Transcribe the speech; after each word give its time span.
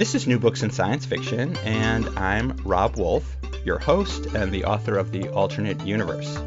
This 0.00 0.14
is 0.14 0.26
New 0.26 0.38
Books 0.38 0.62
in 0.62 0.70
Science 0.70 1.04
Fiction, 1.04 1.58
and 1.58 2.08
I'm 2.18 2.56
Rob 2.64 2.96
Wolf, 2.96 3.36
your 3.66 3.78
host 3.78 4.24
and 4.34 4.50
the 4.50 4.64
author 4.64 4.96
of 4.96 5.12
The 5.12 5.28
Alternate 5.28 5.84
Universe. 5.84 6.38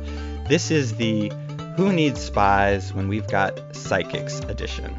This 0.50 0.72
is 0.72 0.96
the 0.96 1.32
Who 1.78 1.94
Needs 1.94 2.20
Spies 2.20 2.92
When 2.96 3.08
We've 3.08 3.28
Got 3.28 3.76
Psychics 3.76 4.40
edition. 4.40 4.98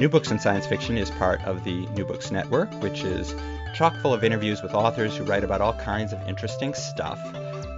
New 0.00 0.08
Books 0.08 0.30
in 0.30 0.38
Science 0.38 0.66
Fiction 0.66 0.96
is 0.96 1.10
part 1.10 1.44
of 1.44 1.62
the 1.64 1.84
New 1.88 2.06
Books 2.06 2.30
Network, 2.30 2.72
which 2.80 3.04
is 3.04 3.34
chock 3.74 3.94
full 4.00 4.14
of 4.14 4.24
interviews 4.24 4.62
with 4.62 4.72
authors 4.72 5.14
who 5.14 5.24
write 5.24 5.44
about 5.44 5.60
all 5.60 5.74
kinds 5.74 6.14
of 6.14 6.26
interesting 6.26 6.72
stuff. 6.72 7.20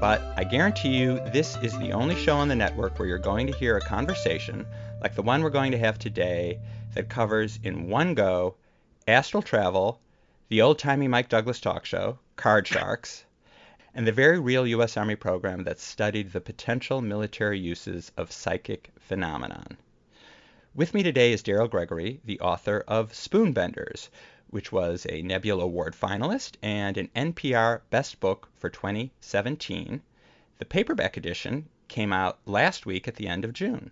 But 0.01 0.23
I 0.37 0.45
guarantee 0.45 0.97
you, 0.97 1.19
this 1.33 1.57
is 1.65 1.77
the 1.81 1.95
only 1.95 2.15
show 2.15 2.37
on 2.37 2.47
the 2.47 2.55
network 2.55 2.97
where 3.01 3.09
you're 3.09 3.19
going 3.19 3.49
to 3.49 3.59
hear 3.59 3.77
a 3.77 3.81
conversation 3.81 4.67
like 5.03 5.17
the 5.17 5.23
one 5.23 5.43
we're 5.43 5.51
going 5.51 5.73
to 5.73 5.79
have 5.79 5.99
today 5.99 6.61
that 6.95 7.09
covers 7.09 7.59
in 7.65 7.89
one 7.89 8.15
go 8.15 8.55
astral 9.11 9.43
travel, 9.43 10.01
the 10.49 10.63
old 10.63 10.79
timey 10.79 11.09
Mike 11.09 11.29
Douglas 11.29 11.61
talk 11.61 11.85
show, 11.85 12.19
Card 12.37 12.67
Sharks, 12.67 13.25
and 13.95 14.07
the 14.07 14.13
very 14.13 14.39
real 14.39 14.67
U.S. 14.67 14.97
Army 14.97 15.17
program 15.17 15.65
that 15.65 15.81
studied 15.81 16.33
the 16.33 16.41
potential 16.41 17.01
military 17.01 17.59
uses 17.59 18.13
of 18.17 18.31
psychic 18.31 18.91
phenomenon. 18.99 19.77
With 20.75 20.95
me 20.95 21.03
today 21.03 21.33
is 21.33 21.43
Daryl 21.43 21.69
Gregory, 21.69 22.21
the 22.25 22.39
author 22.41 22.85
of 22.87 23.13
Spoonbenders, 23.13 24.09
which 24.49 24.71
was 24.71 25.07
a 25.09 25.23
Nebula 25.23 25.65
Award 25.65 25.95
finalist 25.95 26.55
and 26.63 26.97
an 26.97 27.09
NPR 27.17 27.81
Best 27.91 28.21
Book 28.21 28.49
for 28.57 28.71
2017. 28.71 30.03
The 30.59 30.65
paperback 30.65 31.17
edition 31.17 31.69
came 31.89 32.13
out 32.13 32.39
last 32.47 32.87
week 32.87 33.09
at 33.09 33.17
the 33.17 33.27
end 33.27 33.45
of 33.45 33.53
June. 33.53 33.91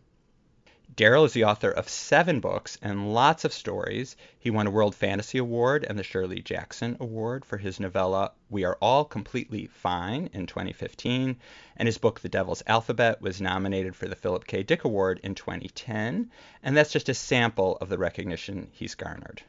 Daryl 0.98 1.24
is 1.24 1.32
the 1.32 1.44
author 1.44 1.70
of 1.70 1.88
seven 1.88 2.40
books 2.40 2.76
and 2.82 3.14
lots 3.14 3.44
of 3.44 3.52
stories. 3.52 4.16
He 4.36 4.50
won 4.50 4.66
a 4.66 4.70
World 4.72 4.96
Fantasy 4.96 5.38
Award 5.38 5.86
and 5.88 5.96
the 5.96 6.02
Shirley 6.02 6.42
Jackson 6.42 6.96
Award 6.98 7.44
for 7.44 7.56
his 7.56 7.78
novella 7.78 8.32
We 8.50 8.64
Are 8.64 8.76
All 8.80 9.04
Completely 9.04 9.66
Fine 9.66 10.30
in 10.32 10.46
2015, 10.46 11.36
and 11.76 11.86
his 11.86 11.98
book 11.98 12.18
The 12.18 12.28
Devil's 12.28 12.64
Alphabet 12.66 13.22
was 13.22 13.40
nominated 13.40 13.94
for 13.94 14.08
the 14.08 14.16
Philip 14.16 14.44
K. 14.44 14.64
Dick 14.64 14.82
Award 14.82 15.20
in 15.22 15.36
2010, 15.36 16.32
and 16.64 16.76
that's 16.76 16.90
just 16.90 17.08
a 17.08 17.14
sample 17.14 17.76
of 17.76 17.90
the 17.90 17.98
recognition 17.98 18.66
he's 18.72 18.96
garnered. 18.96 19.40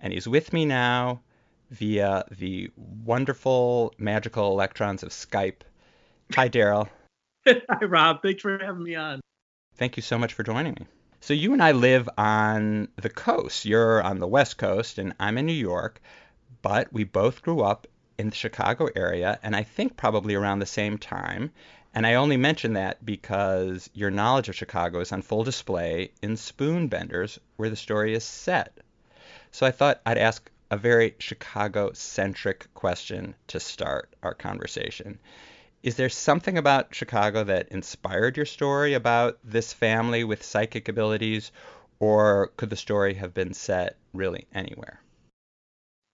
And 0.00 0.14
he's 0.14 0.26
with 0.26 0.54
me 0.54 0.64
now 0.64 1.20
via 1.70 2.24
the 2.30 2.70
wonderful 3.04 3.92
magical 3.98 4.52
electrons 4.52 5.02
of 5.02 5.10
Skype. 5.10 5.60
Hi, 6.34 6.48
Daryl. 6.48 6.88
Hi, 7.46 7.84
Rob. 7.84 8.22
Thanks 8.22 8.40
for 8.40 8.58
having 8.58 8.84
me 8.84 8.94
on. 8.94 9.20
Thank 9.78 9.96
you 9.96 10.02
so 10.02 10.18
much 10.18 10.34
for 10.34 10.42
joining 10.42 10.72
me. 10.72 10.86
So, 11.20 11.34
you 11.34 11.52
and 11.52 11.62
I 11.62 11.70
live 11.70 12.08
on 12.18 12.88
the 12.96 13.08
coast. 13.08 13.64
You're 13.64 14.02
on 14.02 14.18
the 14.18 14.26
West 14.26 14.58
Coast, 14.58 14.98
and 14.98 15.14
I'm 15.20 15.38
in 15.38 15.46
New 15.46 15.52
York, 15.52 16.00
but 16.62 16.92
we 16.92 17.04
both 17.04 17.42
grew 17.42 17.60
up 17.60 17.86
in 18.18 18.30
the 18.30 18.34
Chicago 18.34 18.88
area, 18.96 19.38
and 19.40 19.54
I 19.54 19.62
think 19.62 19.96
probably 19.96 20.34
around 20.34 20.58
the 20.58 20.66
same 20.66 20.98
time. 20.98 21.52
And 21.94 22.04
I 22.04 22.14
only 22.14 22.36
mention 22.36 22.72
that 22.72 23.04
because 23.06 23.88
your 23.94 24.10
knowledge 24.10 24.48
of 24.48 24.56
Chicago 24.56 24.98
is 24.98 25.12
on 25.12 25.22
full 25.22 25.44
display 25.44 26.10
in 26.22 26.34
Spoonbenders, 26.34 27.38
where 27.56 27.70
the 27.70 27.76
story 27.76 28.14
is 28.14 28.24
set. 28.24 28.78
So 29.52 29.64
I 29.64 29.70
thought 29.70 30.00
I'd 30.04 30.18
ask 30.18 30.50
a 30.72 30.76
very 30.76 31.14
Chicago 31.20 31.92
centric 31.92 32.66
question 32.74 33.36
to 33.46 33.60
start 33.60 34.12
our 34.24 34.34
conversation 34.34 35.20
is 35.88 35.96
there 35.96 36.10
something 36.10 36.58
about 36.58 36.94
Chicago 36.94 37.44
that 37.44 37.68
inspired 37.68 38.36
your 38.36 38.44
story 38.44 38.92
about 38.92 39.38
this 39.42 39.72
family 39.72 40.22
with 40.22 40.42
psychic 40.42 40.86
abilities, 40.86 41.50
or 41.98 42.52
could 42.58 42.68
the 42.68 42.76
story 42.76 43.14
have 43.14 43.32
been 43.32 43.54
set 43.54 43.96
really 44.12 44.46
anywhere? 44.52 45.00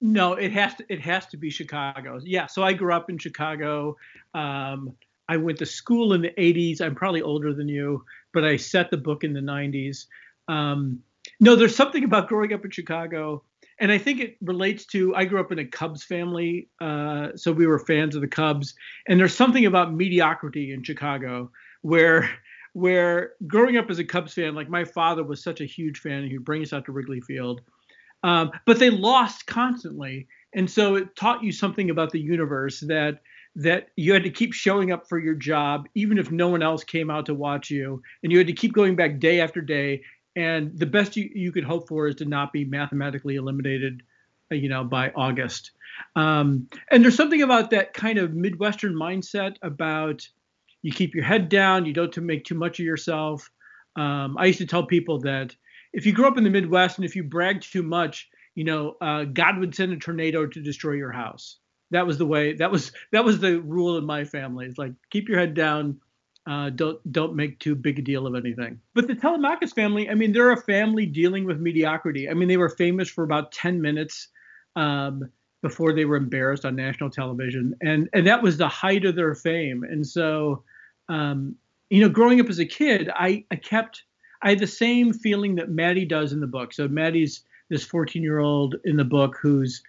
No, 0.01 0.35
it 0.35 0.53
has 0.53 0.77
to. 0.77 0.85
It 0.89 1.01
has 1.01 1.27
to 1.27 1.37
be 1.37 1.51
Chicago. 1.51 2.21
Yeah. 2.23 2.47
So 2.47 2.63
I 2.63 2.73
grew 2.73 2.95
up 2.95 3.11
in 3.11 3.19
Chicago. 3.19 3.97
Um, 4.33 4.95
I 5.29 5.39
went 5.39 5.59
to 5.59 5.67
school 5.67 6.13
in 6.13 6.23
the 6.23 6.31
80s. 6.39 6.81
I'm 6.81 6.95
probably 6.95 7.23
older 7.23 7.53
than 7.53 7.67
you, 7.67 8.05
but 8.33 8.45
I 8.45 8.57
set 8.57 8.93
the 8.93 8.97
book 8.97 9.25
in 9.25 9.33
the 9.33 9.41
90s. 9.41 10.07
Um, 10.47 11.03
no, 11.41 11.57
there's 11.57 11.75
something 11.75 12.05
about 12.05 12.29
growing 12.29 12.53
up 12.53 12.65
in 12.65 12.71
Chicago 12.71 13.43
and 13.81 13.91
I 13.91 13.99
think 13.99 14.21
it 14.21 14.37
relates 14.41 14.87
to 14.87 15.15
I 15.15 15.25
grew 15.25 15.41
up 15.41 15.53
in 15.53 15.59
a 15.59 15.65
Cubs 15.65 16.05
family, 16.05 16.69
uh, 16.81 17.29
so 17.37 17.53
we 17.53 17.67
were 17.67 17.79
fans 17.79 18.15
of 18.15 18.21
the 18.21 18.29
Cubs. 18.29 18.75
And 19.09 19.19
there's 19.19 19.35
something 19.35 19.67
about 19.67 19.93
mediocrity 19.93 20.73
in 20.73 20.83
Chicago 20.83 21.51
where 21.83 22.31
where 22.73 23.33
growing 23.47 23.77
up 23.77 23.91
as 23.91 23.99
a 23.99 24.05
Cubs 24.05 24.35
fan, 24.35 24.55
like 24.55 24.69
my 24.69 24.85
father 24.85 25.23
was 25.23 25.43
such 25.43 25.61
a 25.61 25.65
huge 25.65 25.99
fan, 25.99 26.29
he'd 26.29 26.45
bring 26.45 26.63
us 26.63 26.73
out 26.73 26.85
to 26.87 26.93
Wrigley 26.93 27.21
Field, 27.21 27.61
um, 28.23 28.51
but 28.67 28.79
they 28.79 28.91
lost 28.91 29.47
constantly, 29.47 30.27
and 30.55 30.71
so 30.71 30.97
it 30.97 31.15
taught 31.17 31.45
you 31.45 31.53
something 31.53 31.91
about 31.91 32.11
the 32.11 32.21
universe 32.21 32.81
that 32.81 33.21
that 33.57 33.89
you 33.97 34.13
had 34.13 34.25
to 34.25 34.31
keep 34.31 34.53
showing 34.53 34.91
up 34.91 35.09
for 35.09 35.19
your 35.19 35.35
job 35.35 35.89
even 35.95 36.19
if 36.19 36.33
no 36.33 36.49
one 36.49 36.63
else 36.63 36.83
came 36.83 37.09
out 37.09 37.27
to 37.27 37.35
watch 37.35 37.71
you. 37.71 38.03
And 38.23 38.33
you 38.33 38.39
had 38.39 38.49
to 38.49 38.53
keep 38.53 38.73
going 38.73 38.97
back 38.97 39.21
day 39.21 39.41
after 39.41 39.61
day 39.61 40.03
and 40.37 40.79
the 40.79 40.87
best 40.87 41.17
you, 41.17 41.31
you 41.35 41.53
could 41.53 41.65
hope 41.65 41.89
for 41.89 42.09
is 42.09 42.17
to 42.17 42.25
not 42.25 42.53
be 42.53 42.65
mathematically 42.65 43.37
eliminated 43.37 44.03
uh, 44.51 44.55
you 44.55 44.69
know 44.69 44.85
by 44.85 45.11
august. 45.11 45.73
Um, 46.17 46.69
and 46.91 47.05
there's 47.05 47.17
something 47.17 47.43
about 47.43 47.71
that 47.71 47.95
kind 47.95 48.19
of 48.19 48.35
midwestern 48.35 48.95
mindset 48.95 49.57
about 49.63 50.29
you 50.83 50.93
keep 50.93 51.15
your 51.15 51.25
head 51.25 51.49
down 51.49 51.87
you 51.87 51.93
don't 51.93 52.17
make 52.19 52.45
too 52.45 52.55
much 52.55 52.81
of 52.81 52.87
yourself. 52.87 53.51
Um, 53.97 54.37
i 54.39 54.47
used 54.47 54.59
to 54.59 54.67
tell 54.67 54.87
people 54.87 55.21
that 55.21 55.55
if 55.93 56.05
you 56.05 56.13
grew 56.13 56.27
up 56.27 56.37
in 56.37 56.45
the 56.45 56.51
midwest 56.51 56.99
and 56.99 57.05
if 57.05 57.15
you 57.15 57.23
brag 57.23 57.61
too 57.61 57.83
much 57.83 58.29
you 58.55 58.65
know 58.65 58.97
uh, 59.01 59.25
god 59.25 59.59
would 59.59 59.75
send 59.75 59.93
a 59.93 59.97
tornado 59.97 60.47
to 60.47 60.61
destroy 60.61 60.93
your 60.93 61.13
house. 61.13 61.59
That 61.91 62.07
was 62.07 62.19
the 62.19 62.27
way 62.27 62.55
that 62.55 62.73
was 62.73 62.93
that 63.13 63.25
was 63.25 63.39
the 63.39 63.61
rule 63.61 63.99
in 63.99 64.05
my 64.05 64.25
family. 64.25 64.67
It's 64.67 64.79
like 64.79 64.93
keep 65.11 65.29
your 65.29 65.39
head 65.39 65.55
down 65.55 66.01
uh, 66.47 66.71
don't 66.71 67.13
don't 67.13 67.35
make 67.35 67.59
too 67.59 67.75
big 67.75 67.99
a 67.99 68.03
deal 68.03 68.27
of 68.27 68.35
anything. 68.35 68.79
But 68.95 69.07
the 69.07 69.15
Telemachus 69.15 69.73
family, 69.73 70.11
I 70.11 70.15
mean, 70.15 70.33
they're 70.33 70.53
a 70.53 70.61
family 70.61 71.07
dealing 71.07 71.45
with 71.45 71.59
mediocrity. 71.59 72.29
I 72.29 72.35
mean, 72.35 72.49
they 72.49 72.59
were 72.59 72.69
famous 72.69 73.09
for 73.09 73.25
about 73.25 73.53
10 73.53 73.81
minutes 73.81 74.29
um, 74.77 75.31
before 75.63 75.95
they 75.95 76.05
were 76.05 76.17
embarrassed 76.17 76.67
on 76.67 76.77
national 76.77 77.11
television, 77.11 77.75
and 77.81 78.09
and 78.13 78.27
that 78.27 78.43
was 78.43 78.59
the 78.59 78.69
height 78.69 79.05
of 79.05 79.17
their 79.17 79.35
fame. 79.35 79.85
And 79.85 80.07
so, 80.07 80.63
um, 81.09 81.57
you 81.89 82.03
know, 82.03 82.11
growing 82.11 82.41
up 82.41 82.49
as 82.51 82.59
a 82.59 82.67
kid, 82.67 83.11
I 83.15 83.45
I 83.51 83.57
kept 83.57 84.03
I 84.43 84.51
had 84.51 84.59
the 84.59 84.67
same 84.67 85.15
feeling 85.15 85.55
that 85.55 85.71
Maddie 85.71 86.05
does 86.05 86.33
in 86.33 86.41
the 86.41 86.47
book. 86.47 86.75
So 86.75 86.87
Maddie's 86.87 87.43
this 87.71 87.85
14 87.85 88.23
year 88.23 88.41
old 88.41 88.77
in 88.85 88.97
the 88.99 89.05
book 89.05 89.39
who's 89.41 89.83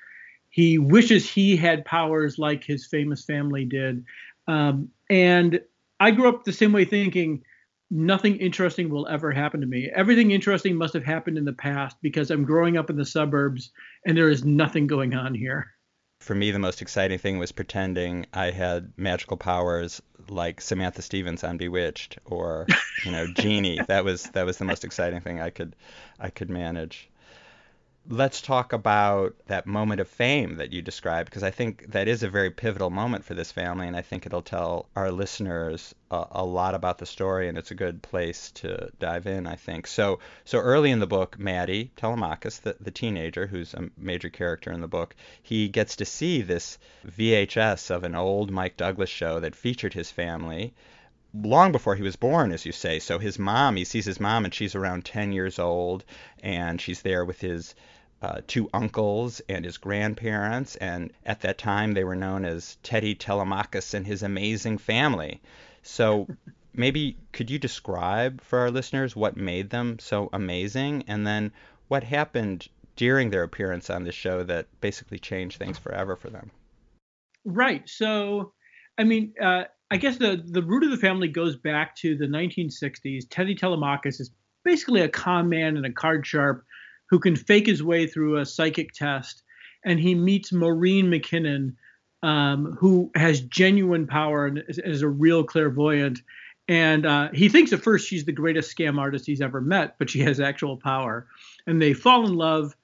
he 0.50 0.78
wishes 0.78 1.30
he 1.30 1.58
had 1.58 1.84
powers 1.84 2.40
like 2.40 2.64
his 2.64 2.86
famous 2.86 3.26
family 3.26 3.66
did. 3.66 4.06
Um, 4.48 4.90
and 5.10 5.60
I 6.00 6.12
grew 6.12 6.30
up 6.30 6.44
the 6.44 6.54
same 6.54 6.74
way 6.74 6.86
thinking 6.86 7.44
nothing 7.90 8.38
interesting 8.38 8.90
will 8.90 9.08
ever 9.08 9.32
happen 9.32 9.62
to 9.62 9.68
me. 9.68 9.90
Everything 9.94 10.32
interesting 10.32 10.76
must 10.76 10.94
have 10.94 11.04
happened 11.04 11.38
in 11.38 11.46
the 11.46 11.54
past 11.54 11.98
because 12.02 12.32
I'm 12.32 12.44
growing 12.44 12.78
up 12.78 12.90
in 12.90 12.98
the 12.98 13.06
suburbs 13.06 13.72
and 14.06 14.18
there 14.18 14.30
is 14.30 14.44
nothing 14.44 14.88
going 14.88 15.14
on 15.14 15.34
here. 15.34 15.72
For 16.22 16.34
me, 16.34 16.52
the 16.52 16.60
most 16.60 16.82
exciting 16.82 17.20
thing 17.20 17.38
was 17.38 17.52
pretending 17.52 18.26
I 18.34 18.52
had 18.52 18.94
magical 18.98 19.38
powers 19.38 20.02
like 20.28 20.62
Samantha 20.62 21.02
Stevens 21.02 21.44
on 21.44 21.58
Bewitched 21.58 22.18
or, 22.26 22.66
you 23.06 23.12
know, 23.12 23.28
Genie. 23.28 23.80
that 23.88 24.04
was 24.04 24.24
that 24.32 24.46
was 24.46 24.58
the 24.58 24.66
most 24.66 24.84
exciting 24.84 25.22
thing 25.22 25.40
I 25.40 25.50
could 25.50 25.76
I 26.20 26.30
could 26.30 26.50
manage 26.50 27.10
let's 28.08 28.42
talk 28.42 28.72
about 28.72 29.36
that 29.48 29.66
moment 29.66 30.00
of 30.00 30.08
fame 30.08 30.58
that 30.58 30.72
you 30.72 30.82
described 30.82 31.30
because 31.30 31.44
I 31.44 31.50
think 31.50 31.92
that 31.92 32.08
is 32.08 32.22
a 32.22 32.30
very 32.30 32.52
pivotal 32.52 32.90
moment 32.90 33.26
for 33.26 33.34
this 33.34 33.52
family, 33.52 33.88
and 33.88 33.96
I 33.96 34.02
think 34.02 34.26
it'll 34.26 34.44
tell 34.44 34.88
our 34.96 35.12
listeners 35.12 35.96
a, 36.12 36.26
a, 36.32 36.46
lot 36.46 36.76
about 36.76 37.00
the 37.00 37.06
story, 37.06 37.48
and 37.50 37.58
it's 37.58 37.72
a 37.72 37.76
good 37.76 38.04
place 38.04 38.52
to 38.52 38.92
dive 39.00 39.26
in. 39.26 39.48
I 39.48 39.56
think 39.56 39.88
so. 39.88 40.20
So 40.44 40.60
early 40.60 40.92
in 40.92 41.00
the 41.00 41.08
book, 41.08 41.40
Maddie 41.40 41.92
Telemachus, 41.96 42.60
the, 42.60 42.76
the 42.80 42.92
teenager 42.92 43.48
who's 43.48 43.74
a 43.74 43.90
major 43.98 44.30
character 44.30 44.72
in 44.72 44.82
the 44.82 44.88
book, 44.88 45.16
he 45.42 45.68
gets 45.68 45.96
to 45.96 46.06
see 46.06 46.42
this 46.42 46.78
VHS 47.08 47.90
of 47.90 48.04
an 48.04 48.14
old 48.14 48.52
Mike 48.52 48.78
Douglas 48.78 49.10
show 49.10 49.40
that 49.40 49.56
featured 49.56 49.94
his 49.94 50.12
family 50.12 50.74
long 51.44 51.72
before 51.72 51.96
he 51.96 52.04
was 52.04 52.16
born, 52.16 52.52
as 52.52 52.66
you 52.66 52.72
say. 52.72 53.00
So 53.00 53.20
his 53.20 53.38
mom, 53.38 53.76
he 53.76 53.84
sees 53.84 54.06
his 54.06 54.20
mom, 54.20 54.46
and 54.46 54.54
she's 54.54 54.76
around 54.76 55.06
10 55.06 55.32
years 55.32 55.60
old, 55.60 56.06
and 56.42 56.80
she's 56.80 57.02
there 57.02 57.26
with 57.26 57.42
his 57.42 57.76
uh, 58.26 58.42
two 58.48 58.68
uncles 58.74 59.40
and 59.48 59.64
his 59.64 59.78
grandparents. 59.78 60.76
And 60.78 61.14
at 61.28 61.42
that 61.42 61.60
time, 61.60 61.94
they 61.94 62.04
were 62.04 62.16
known 62.16 62.44
as 62.44 62.76
Teddy 62.82 63.14
Telemachus 63.14 63.94
and 63.94 64.06
his 64.06 64.24
amazing 64.24 64.80
family. 64.80 65.42
So 65.84 66.28
maybe 66.74 67.18
could 67.34 67.52
you 67.52 67.60
describe 67.60 68.42
for 68.42 68.58
our 68.58 68.72
listeners 68.72 69.16
what 69.16 69.38
made 69.38 69.70
them 69.70 70.00
so 70.00 70.30
amazing, 70.34 71.04
and 71.08 71.26
then 71.28 71.52
what 71.88 72.04
happened 72.04 72.68
during 72.96 73.30
their 73.30 73.44
appearance 73.44 73.92
on 73.92 74.06
the 74.06 74.12
show 74.12 74.42
that 74.44 74.66
basically 74.82 75.20
changed 75.20 75.60
things 75.60 75.78
forever 75.78 76.16
for 76.16 76.32
them? 76.32 76.50
Right. 77.44 77.88
So, 77.88 78.54
I 78.98 79.04
mean, 79.04 79.36
uh, 79.40 79.66
I 79.92 79.98
guess 79.98 80.18
the 80.18 80.44
the 80.44 80.64
root 80.64 80.84
of 80.84 80.90
the 80.90 80.98
family 80.98 81.28
goes 81.28 81.58
back 81.58 81.96
to 81.98 82.18
the 82.18 82.26
1960s. 82.26 83.26
Teddy 83.30 83.54
Telemachus 83.54 84.20
is 84.20 84.32
basically 84.64 85.02
a 85.02 85.10
con 85.10 85.48
man 85.48 85.78
and 85.78 85.86
a 85.86 85.92
card 85.92 86.26
sharp 86.26 86.66
who 87.10 87.20
can 87.20 87.36
fake 87.36 87.68
his 87.68 87.84
way 87.84 88.08
through 88.08 88.38
a 88.38 88.46
psychic 88.46 88.94
test, 88.94 89.44
and 89.84 90.00
he 90.00 90.16
meets 90.16 90.52
Maureen 90.52 91.08
McKinnon, 91.08 91.76
um, 92.24 92.76
who 92.80 93.12
has 93.16 93.42
genuine 93.42 94.08
power 94.08 94.48
and 94.48 94.64
is, 94.68 94.80
is 94.80 95.02
a 95.02 95.08
real 95.08 95.44
clairvoyant. 95.44 96.22
And 96.68 97.06
uh, 97.06 97.30
he 97.32 97.50
thinks 97.50 97.74
at 97.74 97.84
first 97.84 98.08
she's 98.08 98.26
the 98.26 98.32
greatest 98.32 98.76
scam 98.76 98.98
artist 98.98 99.28
he's 99.28 99.42
ever 99.42 99.62
met, 99.62 100.00
but 100.00 100.10
she 100.10 100.22
has 100.22 100.40
actual 100.40 100.78
power. 100.78 101.28
And 101.68 101.80
they 101.80 101.94
fall 101.94 102.26
in 102.26 102.34
love 102.34 102.76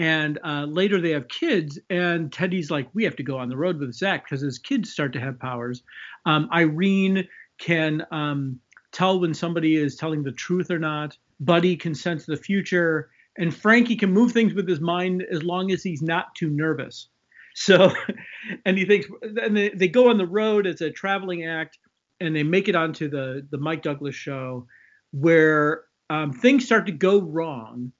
and 0.00 0.38
uh, 0.42 0.64
later 0.64 0.98
they 0.98 1.10
have 1.10 1.28
kids, 1.28 1.78
and 1.90 2.32
Teddy's 2.32 2.70
like, 2.70 2.88
we 2.94 3.04
have 3.04 3.16
to 3.16 3.22
go 3.22 3.36
on 3.36 3.50
the 3.50 3.56
road 3.56 3.78
with 3.78 3.92
Zach 3.92 4.24
because 4.24 4.40
his 4.40 4.58
kids 4.58 4.90
start 4.90 5.12
to 5.12 5.20
have 5.20 5.38
powers. 5.38 5.82
Um, 6.24 6.48
Irene 6.50 7.28
can 7.58 8.06
um, 8.10 8.60
tell 8.92 9.20
when 9.20 9.34
somebody 9.34 9.76
is 9.76 9.96
telling 9.96 10.22
the 10.22 10.32
truth 10.32 10.70
or 10.70 10.78
not. 10.78 11.18
Buddy 11.38 11.76
can 11.76 11.94
sense 11.94 12.24
the 12.24 12.38
future, 12.38 13.10
and 13.40 13.54
Frankie 13.54 13.96
can 13.96 14.12
move 14.12 14.30
things 14.30 14.54
with 14.54 14.68
his 14.68 14.80
mind 14.80 15.24
as 15.32 15.42
long 15.42 15.72
as 15.72 15.82
he's 15.82 16.02
not 16.02 16.34
too 16.36 16.50
nervous. 16.50 17.08
So, 17.54 17.92
and 18.64 18.78
he 18.78 18.84
thinks, 18.84 19.08
and 19.22 19.56
they, 19.56 19.70
they 19.70 19.88
go 19.88 20.10
on 20.10 20.18
the 20.18 20.26
road 20.26 20.66
as 20.66 20.80
a 20.80 20.90
traveling 20.90 21.46
act, 21.46 21.78
and 22.20 22.36
they 22.36 22.44
make 22.44 22.68
it 22.68 22.76
onto 22.76 23.08
the 23.08 23.46
the 23.50 23.58
Mike 23.58 23.82
Douglas 23.82 24.14
show, 24.14 24.66
where 25.10 25.84
um, 26.10 26.32
things 26.32 26.64
start 26.64 26.86
to 26.86 26.92
go 26.92 27.20
wrong 27.20 27.92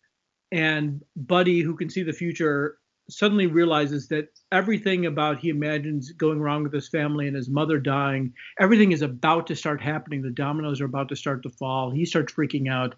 and 0.53 1.03
Buddy, 1.17 1.61
who 1.61 1.77
can 1.77 1.89
see 1.89 2.03
the 2.03 2.13
future, 2.13 2.79
suddenly 3.09 3.47
realizes 3.47 4.09
that 4.09 4.29
everything 4.53 5.07
about 5.07 5.39
he 5.39 5.49
imagines 5.49 6.13
going 6.13 6.41
wrong 6.41 6.63
with 6.63 6.73
his 6.73 6.89
family 6.89 7.27
and 7.27 7.37
his 7.37 7.49
mother 7.49 7.79
dying, 7.79 8.33
everything 8.59 8.93
is 8.93 9.03
about 9.03 9.47
to 9.49 9.57
start 9.57 9.81
happening. 9.81 10.23
The 10.23 10.31
dominoes 10.31 10.81
are 10.81 10.87
about 10.87 11.09
to 11.09 11.17
start 11.17 11.43
to 11.45 11.51
fall. 11.51 11.91
He 11.91 12.05
starts 12.05 12.33
freaking 12.33 12.71
out. 12.71 12.95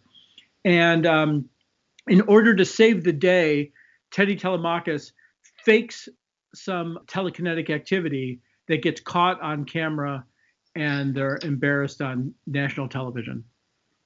And 0.65 1.07
um, 1.07 1.49
in 2.09 2.21
order 2.23 2.55
to 2.55 2.65
save 2.65 3.05
the 3.05 3.13
day, 3.13 3.73
Teddy 4.11 4.37
Telemachus 4.37 5.13
fakes 5.65 6.09
some 6.55 6.99
telekinetic 7.07 7.71
activity 7.71 8.41
that 8.69 8.83
gets 8.83 9.01
caught 9.01 9.41
on 9.41 9.65
camera 9.65 10.25
and 10.75 11.15
they're 11.15 11.39
embarrassed 11.43 12.01
on 12.01 12.35
national 12.47 12.89
television. 12.89 13.45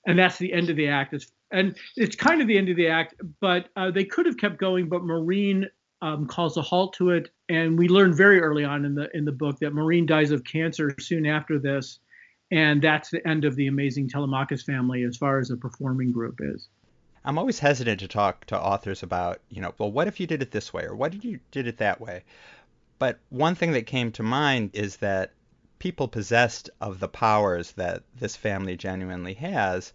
And 0.07 0.19
that's 0.19 0.39
the 0.39 0.53
end 0.53 0.71
of 0.71 0.77
the 0.77 0.89
act. 0.89 1.15
It's 1.15 1.31
and 1.51 1.77
it's 1.97 2.17
kind 2.17 2.41
of 2.41 2.49
the 2.49 2.59
end 2.59 2.69
of 2.69 2.77
the 2.77 2.89
act. 2.89 3.15
But 3.41 3.69
uh, 3.77 3.91
they 3.91 4.05
could 4.05 4.27
have 4.27 4.37
kept 4.37 4.59
going, 4.59 4.89
but 4.89 5.05
Maureen 5.05 5.67
um, 6.03 6.27
calls 6.27 6.57
a 6.57 6.63
halt 6.63 6.93
to 6.95 7.11
it, 7.11 7.31
and 7.49 7.79
we 7.79 7.89
learn 7.89 8.15
very 8.15 8.41
early 8.41 8.65
on 8.65 8.85
in 8.85 8.95
the 8.95 9.09
in 9.17 9.25
the 9.25 9.33
book 9.33 9.59
that 9.61 9.73
Maureen 9.73 10.07
dies 10.07 10.31
of 10.31 10.45
cancer 10.45 10.95
soon 11.01 11.27
after 11.27 11.59
this, 11.59 12.01
and 12.51 12.83
that's 12.83 13.11
the 13.11 13.27
end 13.27 13.45
of 13.45 13.57
the 13.57 13.67
amazing 13.69 14.09
Telemachus 14.09 14.63
family 14.63 15.05
as 15.05 15.17
far 15.17 15.39
as 15.39 15.51
a 15.51 15.57
performing 15.57 16.13
group 16.13 16.39
is. 16.43 16.69
I'm 17.27 17.39
always 17.39 17.59
hesitant 17.59 18.01
to 18.01 18.09
talk 18.09 18.45
to 18.47 18.59
authors 18.59 19.03
about, 19.03 19.41
you 19.51 19.61
know, 19.61 19.75
well, 19.79 19.91
what 19.91 20.07
if 20.07 20.21
you 20.21 20.29
did 20.29 20.43
it 20.43 20.53
this 20.53 20.73
way, 20.73 20.85
or 20.85 20.95
what 20.95 21.13
if 21.13 21.25
you 21.25 21.41
did 21.51 21.67
it 21.67 21.79
that 21.79 22.01
way? 22.01 22.23
But 23.01 23.19
one 23.31 23.57
thing 23.57 23.73
that 23.73 23.87
came 23.87 24.13
to 24.13 24.23
mind 24.23 24.71
is 24.75 24.99
that 24.99 25.33
people 25.81 26.07
possessed 26.07 26.71
of 26.81 27.01
the 27.01 27.09
powers 27.09 27.73
that 27.73 28.05
this 28.17 28.37
family 28.37 28.77
genuinely 28.77 29.35
has 29.35 29.93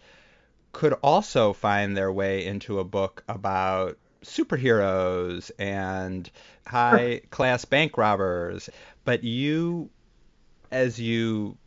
could 0.74 0.94
also 1.02 1.54
find 1.54 1.96
their 1.96 2.12
way 2.12 2.46
into 2.46 2.80
a 2.80 2.84
book 2.84 3.24
about 3.30 3.98
superheroes 4.24 5.52
and 5.58 6.30
high 6.68 7.22
class 7.30 7.64
bank 7.66 7.98
robbers. 7.98 8.70
But 9.06 9.24
you, 9.24 9.90
as 10.70 11.00
you 11.00 11.58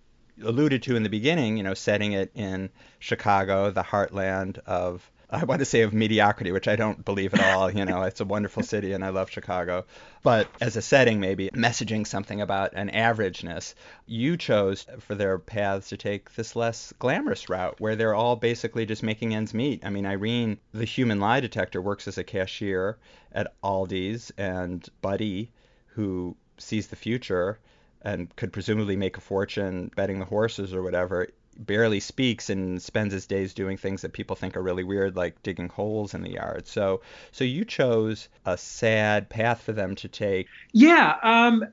alluded 0.42 0.82
to 0.82 0.96
in 0.96 1.02
the 1.02 1.08
beginning, 1.08 1.56
you 1.56 1.62
know, 1.62 1.74
setting 1.74 2.12
it 2.12 2.30
in 2.34 2.70
Chicago, 2.98 3.70
the 3.70 3.82
heartland 3.82 4.58
of 4.58 5.10
I 5.34 5.44
want 5.44 5.58
to 5.58 5.64
say 5.64 5.82
of 5.82 5.92
mediocrity, 5.92 6.52
which 6.52 6.68
I 6.68 6.76
don't 6.76 7.04
believe 7.04 7.34
at 7.34 7.42
all. 7.42 7.68
You 7.70 7.84
know, 7.84 8.02
it's 8.02 8.20
a 8.20 8.24
wonderful 8.24 8.62
city 8.62 8.92
and 8.92 9.04
I 9.04 9.08
love 9.08 9.30
Chicago. 9.30 9.84
But 10.22 10.48
as 10.60 10.76
a 10.76 10.82
setting, 10.82 11.18
maybe 11.18 11.50
messaging 11.50 12.06
something 12.06 12.40
about 12.40 12.74
an 12.74 12.88
averageness, 12.90 13.74
you 14.06 14.36
chose 14.36 14.86
for 15.00 15.16
their 15.16 15.38
paths 15.38 15.88
to 15.88 15.96
take 15.96 16.32
this 16.34 16.54
less 16.54 16.92
glamorous 17.00 17.48
route 17.48 17.80
where 17.80 17.96
they're 17.96 18.14
all 18.14 18.36
basically 18.36 18.86
just 18.86 19.02
making 19.02 19.34
ends 19.34 19.52
meet. 19.52 19.84
I 19.84 19.90
mean, 19.90 20.06
Irene, 20.06 20.58
the 20.72 20.84
human 20.84 21.18
lie 21.18 21.40
detector, 21.40 21.82
works 21.82 22.06
as 22.06 22.16
a 22.16 22.24
cashier 22.24 22.96
at 23.32 23.60
Aldi's, 23.62 24.32
and 24.38 24.88
Buddy, 25.02 25.50
who 25.88 26.36
sees 26.58 26.86
the 26.86 26.96
future 26.96 27.58
and 28.02 28.34
could 28.36 28.52
presumably 28.52 28.96
make 28.96 29.16
a 29.16 29.20
fortune 29.20 29.90
betting 29.96 30.20
the 30.20 30.24
horses 30.26 30.72
or 30.74 30.82
whatever, 30.82 31.28
barely 31.58 32.00
speaks 32.00 32.50
and 32.50 32.80
spends 32.80 33.12
his 33.12 33.26
days 33.26 33.54
doing 33.54 33.76
things 33.76 34.02
that 34.02 34.12
people 34.12 34.36
think 34.36 34.56
are 34.56 34.62
really 34.62 34.84
weird, 34.84 35.16
like 35.16 35.42
digging 35.42 35.68
holes 35.68 36.14
in 36.14 36.22
the 36.22 36.32
yard. 36.32 36.66
So, 36.66 37.02
so 37.32 37.44
you 37.44 37.64
chose 37.64 38.28
a 38.44 38.56
sad 38.56 39.28
path 39.28 39.62
for 39.62 39.72
them 39.72 39.94
to 39.96 40.08
take. 40.08 40.48
Yeah, 40.72 41.16
um, 41.22 41.64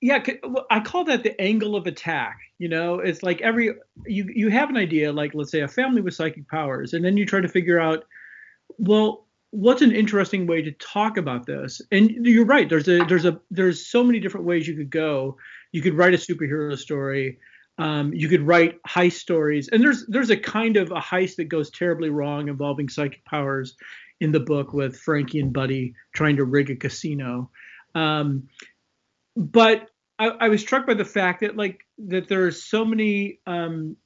yeah. 0.00 0.24
I 0.70 0.80
call 0.80 1.04
that 1.04 1.22
the 1.22 1.40
angle 1.40 1.76
of 1.76 1.86
attack. 1.86 2.38
You 2.58 2.68
know, 2.68 2.98
it's 2.98 3.22
like 3.22 3.40
every 3.40 3.74
you 4.06 4.30
you 4.34 4.48
have 4.50 4.70
an 4.70 4.76
idea, 4.76 5.12
like 5.12 5.34
let's 5.34 5.50
say 5.50 5.60
a 5.60 5.68
family 5.68 6.00
with 6.00 6.14
psychic 6.14 6.48
powers, 6.48 6.94
and 6.94 7.04
then 7.04 7.16
you 7.16 7.26
try 7.26 7.40
to 7.40 7.48
figure 7.48 7.80
out, 7.80 8.04
well, 8.78 9.26
what's 9.50 9.82
an 9.82 9.92
interesting 9.92 10.46
way 10.46 10.60
to 10.62 10.72
talk 10.72 11.16
about 11.16 11.46
this? 11.46 11.80
And 11.92 12.10
you're 12.26 12.44
right. 12.44 12.68
There's 12.68 12.88
a 12.88 13.04
there's 13.04 13.24
a 13.24 13.40
there's 13.50 13.86
so 13.86 14.02
many 14.02 14.20
different 14.20 14.46
ways 14.46 14.66
you 14.66 14.76
could 14.76 14.90
go. 14.90 15.36
You 15.72 15.80
could 15.80 15.94
write 15.94 16.14
a 16.14 16.18
superhero 16.18 16.76
story 16.76 17.38
um, 17.78 18.12
you 18.14 18.28
could 18.28 18.42
write 18.42 18.80
heist 18.82 19.14
stories, 19.14 19.68
and 19.68 19.82
there's 19.82 20.06
there's 20.06 20.30
a 20.30 20.36
kind 20.36 20.76
of 20.76 20.90
a 20.90 21.00
heist 21.00 21.36
that 21.36 21.44
goes 21.44 21.70
terribly 21.70 22.08
wrong 22.08 22.48
involving 22.48 22.88
psychic 22.88 23.24
powers 23.24 23.76
in 24.20 24.32
the 24.32 24.40
book 24.40 24.72
with 24.72 24.96
Frankie 24.96 25.40
and 25.40 25.52
Buddy 25.52 25.94
trying 26.14 26.36
to 26.36 26.44
rig 26.44 26.70
a 26.70 26.76
casino. 26.76 27.50
Um, 27.94 28.48
but 29.36 29.90
I, 30.18 30.28
I, 30.28 30.48
was 30.48 30.60
struck 30.60 30.86
by 30.86 30.94
the 30.94 31.04
fact 31.04 31.40
that 31.40 31.56
like 31.56 31.80
that 32.06 32.28
there's 32.28 32.62
so 32.62 32.84
many. 32.84 33.40
Um, 33.46 33.96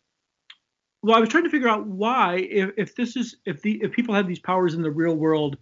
well, 1.03 1.17
I 1.17 1.21
was 1.21 1.29
trying 1.29 1.45
to 1.45 1.51
figure 1.51 1.69
out 1.69 1.87
why, 1.87 2.37
if, 2.51 2.71
if 2.77 2.97
this 2.97 3.17
is 3.17 3.37
if 3.45 3.63
the 3.63 3.81
if 3.83 3.93
people 3.93 4.15
have 4.15 4.27
these 4.27 4.39
powers 4.39 4.75
in 4.75 4.83
the 4.83 4.91
real 4.91 5.15
world, 5.15 5.59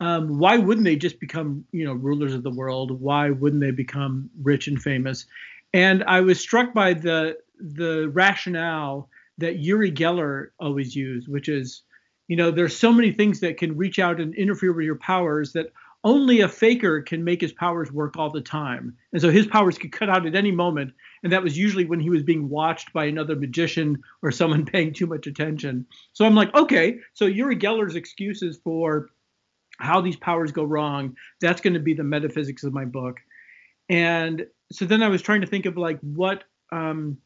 um, 0.00 0.38
why 0.38 0.56
wouldn't 0.56 0.84
they 0.84 0.96
just 0.96 1.20
become 1.20 1.64
you 1.70 1.84
know 1.84 1.94
rulers 1.94 2.34
of 2.34 2.42
the 2.42 2.50
world? 2.50 3.00
Why 3.00 3.30
wouldn't 3.30 3.62
they 3.62 3.70
become 3.70 4.28
rich 4.42 4.66
and 4.66 4.82
famous? 4.82 5.26
And 5.72 6.04
I 6.04 6.20
was 6.20 6.38
struck 6.38 6.74
by 6.74 6.94
the 6.94 7.36
the 7.72 8.10
rationale 8.12 9.08
that 9.38 9.58
Uri 9.58 9.90
Geller 9.90 10.48
always 10.60 10.94
used, 10.94 11.28
which 11.28 11.48
is, 11.48 11.82
you 12.28 12.36
know, 12.36 12.50
there's 12.50 12.76
so 12.76 12.92
many 12.92 13.10
things 13.12 13.40
that 13.40 13.56
can 13.56 13.76
reach 13.76 13.98
out 13.98 14.20
and 14.20 14.34
interfere 14.34 14.72
with 14.72 14.84
your 14.84 14.96
powers 14.96 15.52
that 15.54 15.72
only 16.04 16.42
a 16.42 16.48
faker 16.48 17.00
can 17.00 17.24
make 17.24 17.40
his 17.40 17.52
powers 17.52 17.90
work 17.90 18.16
all 18.16 18.30
the 18.30 18.40
time. 18.40 18.94
And 19.12 19.22
so 19.22 19.30
his 19.30 19.46
powers 19.46 19.78
could 19.78 19.90
cut 19.90 20.10
out 20.10 20.26
at 20.26 20.34
any 20.34 20.52
moment. 20.52 20.92
And 21.22 21.32
that 21.32 21.42
was 21.42 21.56
usually 21.56 21.86
when 21.86 22.00
he 22.00 22.10
was 22.10 22.22
being 22.22 22.50
watched 22.50 22.92
by 22.92 23.06
another 23.06 23.34
magician 23.34 24.02
or 24.22 24.30
someone 24.30 24.66
paying 24.72 24.92
too 24.92 25.06
much 25.06 25.26
attention. 25.26 25.86
So 26.12 26.26
I'm 26.26 26.34
like, 26.34 26.54
okay, 26.54 26.98
so 27.14 27.24
Uri 27.24 27.56
Geller's 27.56 27.96
excuses 27.96 28.60
for 28.62 29.08
how 29.78 30.02
these 30.02 30.16
powers 30.16 30.52
go 30.52 30.64
wrong, 30.64 31.16
that's 31.40 31.62
going 31.62 31.74
to 31.74 31.80
be 31.80 31.94
the 31.94 32.04
metaphysics 32.04 32.62
of 32.62 32.74
my 32.74 32.84
book. 32.84 33.20
And 33.88 34.46
so 34.70 34.84
then 34.84 35.02
I 35.02 35.08
was 35.08 35.22
trying 35.22 35.40
to 35.40 35.46
think 35.46 35.66
of 35.66 35.76
like 35.76 35.98
what 36.00 36.44
um, 36.70 37.18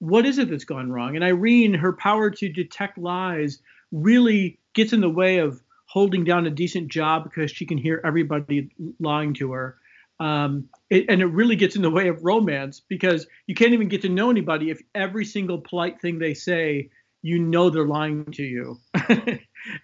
what 0.00 0.26
is 0.26 0.38
it 0.38 0.50
that's 0.50 0.64
gone 0.64 0.90
wrong? 0.90 1.14
And 1.14 1.24
Irene, 1.24 1.74
her 1.74 1.92
power 1.92 2.30
to 2.30 2.48
detect 2.48 2.98
lies 2.98 3.60
really 3.92 4.58
gets 4.74 4.92
in 4.92 5.00
the 5.00 5.10
way 5.10 5.38
of 5.38 5.60
holding 5.86 6.24
down 6.24 6.46
a 6.46 6.50
decent 6.50 6.88
job 6.88 7.24
because 7.24 7.50
she 7.50 7.66
can 7.66 7.78
hear 7.78 8.00
everybody 8.04 8.70
lying 8.98 9.34
to 9.34 9.52
her. 9.52 9.76
Um, 10.18 10.68
it, 10.90 11.06
and 11.08 11.20
it 11.20 11.26
really 11.26 11.56
gets 11.56 11.76
in 11.76 11.82
the 11.82 11.90
way 11.90 12.08
of 12.08 12.24
romance 12.24 12.80
because 12.80 13.26
you 13.46 13.54
can't 13.54 13.72
even 13.72 13.88
get 13.88 14.02
to 14.02 14.08
know 14.08 14.30
anybody 14.30 14.70
if 14.70 14.80
every 14.94 15.24
single 15.24 15.58
polite 15.58 16.00
thing 16.00 16.18
they 16.18 16.34
say, 16.34 16.90
you 17.22 17.38
know 17.38 17.68
they're 17.68 17.86
lying 17.86 18.24
to 18.32 18.42
you. 18.42 18.78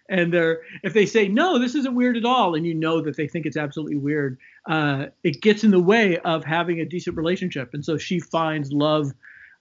and 0.08 0.32
they're 0.32 0.60
if 0.82 0.94
they 0.94 1.06
say 1.06 1.28
no, 1.28 1.58
this 1.58 1.74
isn't 1.74 1.94
weird 1.94 2.16
at 2.16 2.24
all, 2.24 2.54
and 2.54 2.66
you 2.66 2.74
know 2.74 3.02
that 3.02 3.16
they 3.16 3.28
think 3.28 3.44
it's 3.44 3.56
absolutely 3.56 3.96
weird, 3.96 4.38
uh, 4.68 5.06
it 5.22 5.42
gets 5.42 5.64
in 5.64 5.70
the 5.70 5.80
way 5.80 6.18
of 6.18 6.44
having 6.44 6.80
a 6.80 6.84
decent 6.84 7.16
relationship. 7.16 7.74
And 7.74 7.84
so 7.84 7.98
she 7.98 8.20
finds 8.20 8.72
love 8.72 9.12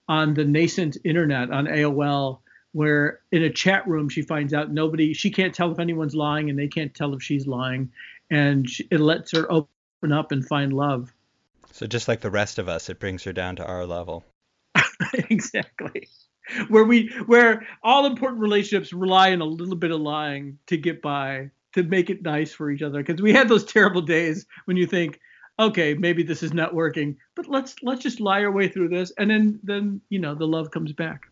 on 0.08 0.34
the 0.34 0.44
nascent 0.44 0.96
internet 1.04 1.50
on 1.50 1.66
AOL 1.66 2.38
where 2.72 3.20
in 3.32 3.42
a 3.42 3.50
chat 3.50 3.86
room 3.88 4.08
she 4.08 4.20
finds 4.20 4.52
out 4.52 4.70
nobody 4.70 5.14
she 5.14 5.30
can't 5.30 5.54
tell 5.54 5.72
if 5.72 5.78
anyone's 5.78 6.14
lying 6.14 6.50
and 6.50 6.58
they 6.58 6.68
can't 6.68 6.94
tell 6.94 7.14
if 7.14 7.22
she's 7.22 7.46
lying. 7.46 7.90
And 8.30 8.68
she, 8.68 8.86
it 8.90 9.00
lets 9.00 9.32
her 9.32 9.50
open 9.50 10.12
up 10.12 10.30
and 10.30 10.46
find 10.46 10.72
love. 10.72 11.12
So 11.72 11.86
just 11.86 12.08
like 12.08 12.20
the 12.20 12.30
rest 12.30 12.58
of 12.58 12.68
us 12.68 12.88
it 12.88 13.00
brings 13.00 13.24
her 13.24 13.32
down 13.32 13.56
to 13.56 13.64
our 13.64 13.86
level. 13.86 14.24
Exactly. 15.30 16.08
Where 16.68 16.84
we 16.84 17.08
where 17.26 17.66
all 17.82 18.06
important 18.06 18.40
relationships 18.40 18.92
rely 18.92 19.32
on 19.32 19.40
a 19.40 19.44
little 19.44 19.76
bit 19.76 19.90
of 19.90 20.00
lying 20.00 20.58
to 20.68 20.76
get 20.76 21.02
by 21.02 21.50
to 21.74 21.82
make 21.82 22.08
it 22.08 22.22
nice 22.22 22.52
for 22.52 22.70
each 22.70 22.82
other. 22.82 23.02
Because 23.02 23.20
we 23.20 23.32
had 23.32 23.48
those 23.48 23.64
terrible 23.64 24.00
days 24.00 24.46
when 24.64 24.76
you 24.76 24.86
think 24.86 25.20
okay 25.58 25.94
maybe 25.94 26.22
this 26.22 26.42
is 26.42 26.52
not 26.52 26.74
working 26.74 27.16
but 27.34 27.46
let's 27.48 27.74
let's 27.82 28.02
just 28.02 28.20
lie 28.20 28.42
our 28.42 28.52
way 28.52 28.68
through 28.68 28.88
this 28.88 29.12
and 29.18 29.30
then 29.30 29.58
then 29.62 30.00
you 30.08 30.18
know 30.18 30.34
the 30.34 30.46
love 30.46 30.70
comes 30.70 30.92
back 30.92 31.22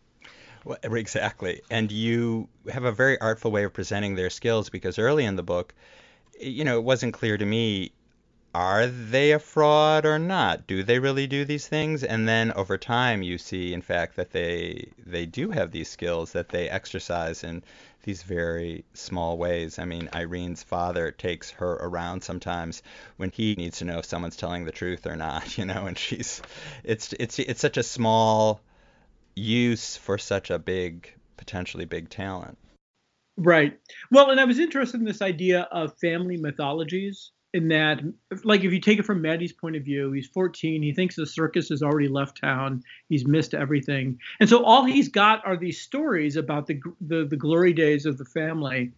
well, 0.65 0.79
exactly. 0.83 1.61
And 1.69 1.91
you 1.91 2.49
have 2.71 2.85
a 2.85 2.91
very 2.91 3.21
artful 3.21 3.51
way 3.51 3.63
of 3.63 3.73
presenting 3.73 4.15
their 4.15 4.31
skills 4.31 4.67
because 4.69 4.97
early 4.97 5.23
in 5.23 5.35
the 5.35 5.43
book, 5.43 5.75
you 6.39 6.63
know, 6.63 6.79
it 6.79 6.83
wasn't 6.83 7.13
clear 7.13 7.37
to 7.37 7.45
me 7.45 7.91
are 8.55 8.87
they 8.87 9.33
a 9.33 9.39
fraud 9.39 10.05
or 10.05 10.17
not? 10.17 10.65
Do 10.65 10.81
they 10.81 10.97
really 10.97 11.27
do 11.27 11.43
these 11.43 11.67
things? 11.67 12.05
And 12.05 12.25
then 12.25 12.53
over 12.53 12.77
time, 12.77 13.21
you 13.21 13.37
see, 13.37 13.73
in 13.73 13.81
fact, 13.81 14.15
that 14.15 14.31
they 14.31 14.93
they 15.05 15.25
do 15.25 15.51
have 15.51 15.71
these 15.71 15.89
skills 15.89 16.31
that 16.31 16.47
they 16.47 16.69
exercise 16.69 17.43
in 17.43 17.63
these 18.03 18.23
very 18.23 18.85
small 18.93 19.37
ways. 19.37 19.77
I 19.77 19.83
mean, 19.83 20.07
Irene's 20.13 20.63
father 20.63 21.11
takes 21.11 21.51
her 21.51 21.73
around 21.73 22.23
sometimes 22.23 22.81
when 23.17 23.29
he 23.29 23.55
needs 23.55 23.79
to 23.79 23.85
know 23.85 23.99
if 23.99 24.05
someone's 24.05 24.37
telling 24.37 24.63
the 24.63 24.71
truth 24.71 25.05
or 25.05 25.17
not, 25.17 25.57
you 25.57 25.65
know, 25.65 25.87
and 25.87 25.97
she's 25.97 26.41
it's 26.85 27.11
it's 27.19 27.37
it's 27.39 27.59
such 27.59 27.75
a 27.75 27.83
small 27.83 28.61
use 29.35 29.97
for 29.97 30.17
such 30.17 30.49
a 30.49 30.57
big, 30.57 31.13
potentially 31.35 31.83
big 31.83 32.09
talent. 32.09 32.57
Right. 33.35 33.77
Well, 34.11 34.31
and 34.31 34.39
I 34.39 34.45
was 34.45 34.59
interested 34.59 35.01
in 35.01 35.05
this 35.05 35.21
idea 35.21 35.67
of 35.73 35.99
family 35.99 36.37
mythologies. 36.37 37.31
In 37.55 37.69
that, 37.69 38.01
like, 38.43 38.65
if 38.65 38.73
you 38.73 38.81
take 38.81 38.99
it 38.99 39.05
from 39.05 39.21
Maddie's 39.21 39.53
point 39.53 39.77
of 39.77 39.83
view, 39.83 40.11
he's 40.11 40.27
14. 40.27 40.83
He 40.83 40.91
thinks 40.91 41.15
the 41.15 41.25
circus 41.25 41.69
has 41.69 41.81
already 41.81 42.09
left 42.09 42.41
town. 42.41 42.83
He's 43.07 43.25
missed 43.25 43.53
everything, 43.53 44.19
and 44.41 44.49
so 44.49 44.65
all 44.65 44.83
he's 44.83 45.07
got 45.07 45.45
are 45.45 45.55
these 45.55 45.79
stories 45.79 46.35
about 46.35 46.67
the 46.67 46.81
the, 46.99 47.23
the 47.23 47.37
glory 47.37 47.71
days 47.71 48.05
of 48.05 48.17
the 48.17 48.25
family. 48.25 48.91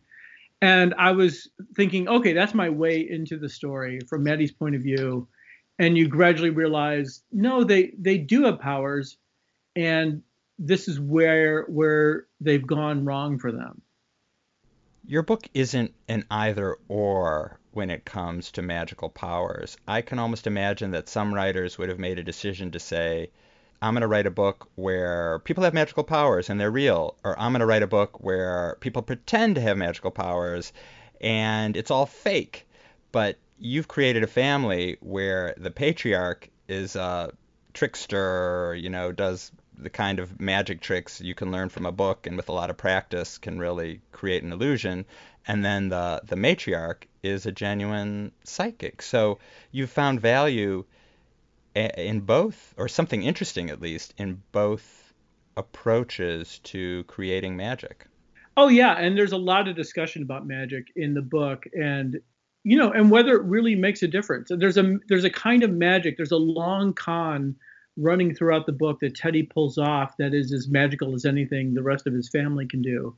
And 0.60 0.96
I 0.98 1.12
was 1.12 1.50
thinking, 1.76 2.08
okay, 2.08 2.34
that's 2.34 2.56
my 2.56 2.70
way 2.70 3.08
into 3.08 3.38
the 3.38 3.48
story 3.48 4.00
from 4.10 4.24
Maddie's 4.24 4.52
point 4.52 4.76
of 4.76 4.82
view. 4.82 5.28
And 5.78 5.96
you 5.96 6.08
gradually 6.08 6.50
realize, 6.50 7.22
no, 7.32 7.64
they 7.64 7.94
they 8.00 8.18
do 8.18 8.46
have 8.46 8.60
powers, 8.60 9.18
and 9.76 10.24
this 10.58 10.88
is 10.88 11.00
where 11.00 11.66
where 11.66 12.26
they've 12.42 12.66
gone 12.66 13.06
wrong 13.06 13.38
for 13.38 13.52
them. 13.52 13.84
Your 15.06 15.22
book 15.22 15.48
isn't 15.54 15.94
an 16.08 16.26
either 16.32 16.78
or 16.88 17.60
when 17.78 17.92
it 17.92 18.06
comes 18.06 18.50
to 18.50 18.62
magical 18.64 19.08
powers. 19.08 19.78
I 19.88 20.02
can 20.02 20.18
almost 20.18 20.48
imagine 20.48 20.90
that 20.92 21.08
some 21.08 21.32
writers 21.32 21.78
would 21.78 21.90
have 21.90 22.00
made 22.00 22.18
a 22.18 22.24
decision 22.24 22.72
to 22.72 22.80
say, 22.80 23.30
I'm 23.80 23.94
going 23.94 24.02
to 24.02 24.08
write 24.08 24.26
a 24.26 24.32
book 24.32 24.68
where 24.74 25.38
people 25.44 25.64
have 25.64 25.76
magical 25.76 26.04
powers 26.04 26.50
and 26.50 26.60
they're 26.60 26.72
real, 26.72 27.18
or 27.24 27.40
I'm 27.40 27.52
going 27.52 27.60
to 27.60 27.68
write 27.68 27.84
a 27.84 27.88
book 27.88 28.20
where 28.20 28.78
people 28.80 29.04
pretend 29.04 29.54
to 29.56 29.62
have 29.62 29.78
magical 29.78 30.10
powers 30.10 30.74
and 31.22 31.78
it's 31.78 31.92
all 31.92 32.08
fake. 32.08 32.68
But 33.12 33.38
you've 33.60 33.88
created 33.88 34.24
a 34.24 34.28
family 34.28 34.98
where 35.02 35.54
the 35.56 35.70
patriarch 35.70 36.50
is 36.68 36.96
a 36.96 37.32
trickster, 37.76 38.76
you 38.76 38.90
know, 38.90 39.12
does 39.12 39.52
the 39.78 39.90
kind 39.90 40.20
of 40.20 40.40
magic 40.40 40.82
tricks 40.82 41.22
you 41.22 41.36
can 41.36 41.52
learn 41.52 41.70
from 41.70 41.86
a 41.86 41.92
book 41.92 42.28
and 42.28 42.36
with 42.36 42.50
a 42.50 42.54
lot 42.54 42.70
of 42.70 42.78
practice 42.78 43.38
can 43.38 43.60
really 43.60 44.02
create 44.12 44.44
an 44.44 44.52
illusion. 44.52 45.06
And 45.48 45.64
then 45.64 45.90
the, 45.90 46.22
the 46.26 46.36
matriarch 46.36 47.04
is 47.24 47.46
a 47.46 47.52
genuine 47.52 48.32
psychic. 48.44 49.02
So 49.02 49.40
you've 49.72 49.90
found 49.90 50.20
value 50.20 50.86
in 51.76 52.22
both, 52.22 52.74
or 52.78 52.88
something 52.88 53.22
interesting 53.22 53.70
at 53.70 53.82
least, 53.82 54.14
in 54.18 54.42
both 54.52 55.14
approaches 55.56 56.60
to 56.60 57.04
creating 57.04 57.56
magic. 57.56 58.08
Oh, 58.56 58.68
yeah. 58.68 58.94
And 58.94 59.18
there's 59.18 59.32
a 59.32 59.38
lot 59.38 59.68
of 59.68 59.76
discussion 59.76 60.24
about 60.24 60.48
magic 60.48 60.88
in 60.96 61.14
the 61.14 61.22
book. 61.22 61.66
And 61.74 62.20
you 62.68 62.78
know, 62.78 62.92
and 62.92 63.10
whether 63.10 63.34
it 63.38 63.44
really 63.44 63.76
makes 63.76 64.04
a 64.04 64.10
difference. 64.10 64.52
There's 64.54 64.78
a 64.78 64.98
there's 65.08 65.24
a 65.24 65.30
kind 65.30 65.64
of 65.64 65.72
magic. 65.72 66.18
There's 66.18 66.34
a 66.34 66.38
long 66.38 66.94
con 66.94 67.56
running 67.98 68.34
throughout 68.34 68.66
the 68.66 68.72
book 68.72 69.00
that 69.00 69.16
Teddy 69.16 69.44
pulls 69.44 69.78
off 69.78 70.16
that 70.18 70.34
is 70.34 70.54
as 70.54 70.68
magical 70.68 71.14
as 71.16 71.26
anything 71.26 71.74
the 71.74 71.84
rest 71.84 72.08
of 72.08 72.14
his 72.14 72.30
family 72.30 72.66
can 72.66 72.82
do. 72.82 73.16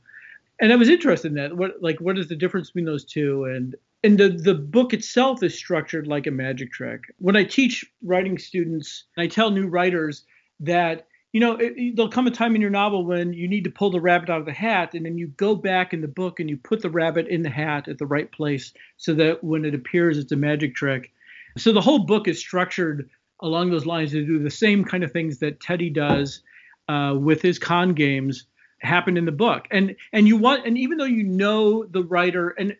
And 0.60 0.72
I 0.72 0.76
was 0.76 0.88
interested 0.88 1.28
in 1.28 1.34
that. 1.34 1.56
What 1.56 1.82
like 1.82 2.00
what 2.00 2.18
is 2.18 2.28
the 2.28 2.36
difference 2.36 2.68
between 2.68 2.84
those 2.84 3.04
two? 3.04 3.44
And 3.44 3.76
and 4.02 4.18
the 4.18 4.28
the 4.28 4.54
book 4.54 4.92
itself 4.92 5.42
is 5.42 5.54
structured 5.54 6.06
like 6.06 6.26
a 6.26 6.30
magic 6.30 6.72
trick. 6.72 7.04
When 7.18 7.36
I 7.36 7.44
teach 7.44 7.84
writing 8.02 8.38
students, 8.38 9.04
I 9.16 9.26
tell 9.26 9.50
new 9.50 9.66
writers 9.66 10.24
that 10.60 11.06
you 11.32 11.40
know 11.40 11.56
it, 11.56 11.96
there'll 11.96 12.10
come 12.10 12.26
a 12.26 12.30
time 12.30 12.54
in 12.54 12.60
your 12.60 12.70
novel 12.70 13.06
when 13.06 13.32
you 13.32 13.48
need 13.48 13.64
to 13.64 13.70
pull 13.70 13.90
the 13.90 14.00
rabbit 14.00 14.28
out 14.28 14.40
of 14.40 14.46
the 14.46 14.52
hat, 14.52 14.94
and 14.94 15.06
then 15.06 15.16
you 15.16 15.28
go 15.28 15.54
back 15.54 15.94
in 15.94 16.02
the 16.02 16.08
book 16.08 16.40
and 16.40 16.50
you 16.50 16.58
put 16.58 16.82
the 16.82 16.90
rabbit 16.90 17.26
in 17.28 17.42
the 17.42 17.50
hat 17.50 17.88
at 17.88 17.98
the 17.98 18.06
right 18.06 18.30
place 18.30 18.72
so 18.98 19.14
that 19.14 19.42
when 19.42 19.64
it 19.64 19.74
appears, 19.74 20.18
it's 20.18 20.32
a 20.32 20.36
magic 20.36 20.74
trick. 20.74 21.10
So 21.56 21.72
the 21.72 21.80
whole 21.80 22.00
book 22.00 22.28
is 22.28 22.38
structured 22.38 23.08
along 23.42 23.70
those 23.70 23.86
lines 23.86 24.12
to 24.12 24.24
do 24.24 24.38
the 24.38 24.50
same 24.50 24.84
kind 24.84 25.04
of 25.04 25.12
things 25.12 25.38
that 25.38 25.60
Teddy 25.60 25.90
does 25.90 26.42
uh, 26.88 27.14
with 27.18 27.42
his 27.42 27.58
con 27.58 27.94
games 27.94 28.46
happen 28.80 29.16
in 29.16 29.24
the 29.24 29.32
book. 29.32 29.66
And 29.70 29.96
and 30.12 30.26
you 30.26 30.36
want 30.36 30.66
and 30.66 30.76
even 30.78 30.98
though 30.98 31.04
you 31.04 31.24
know 31.24 31.84
the 31.84 32.02
writer 32.02 32.50
and 32.50 32.76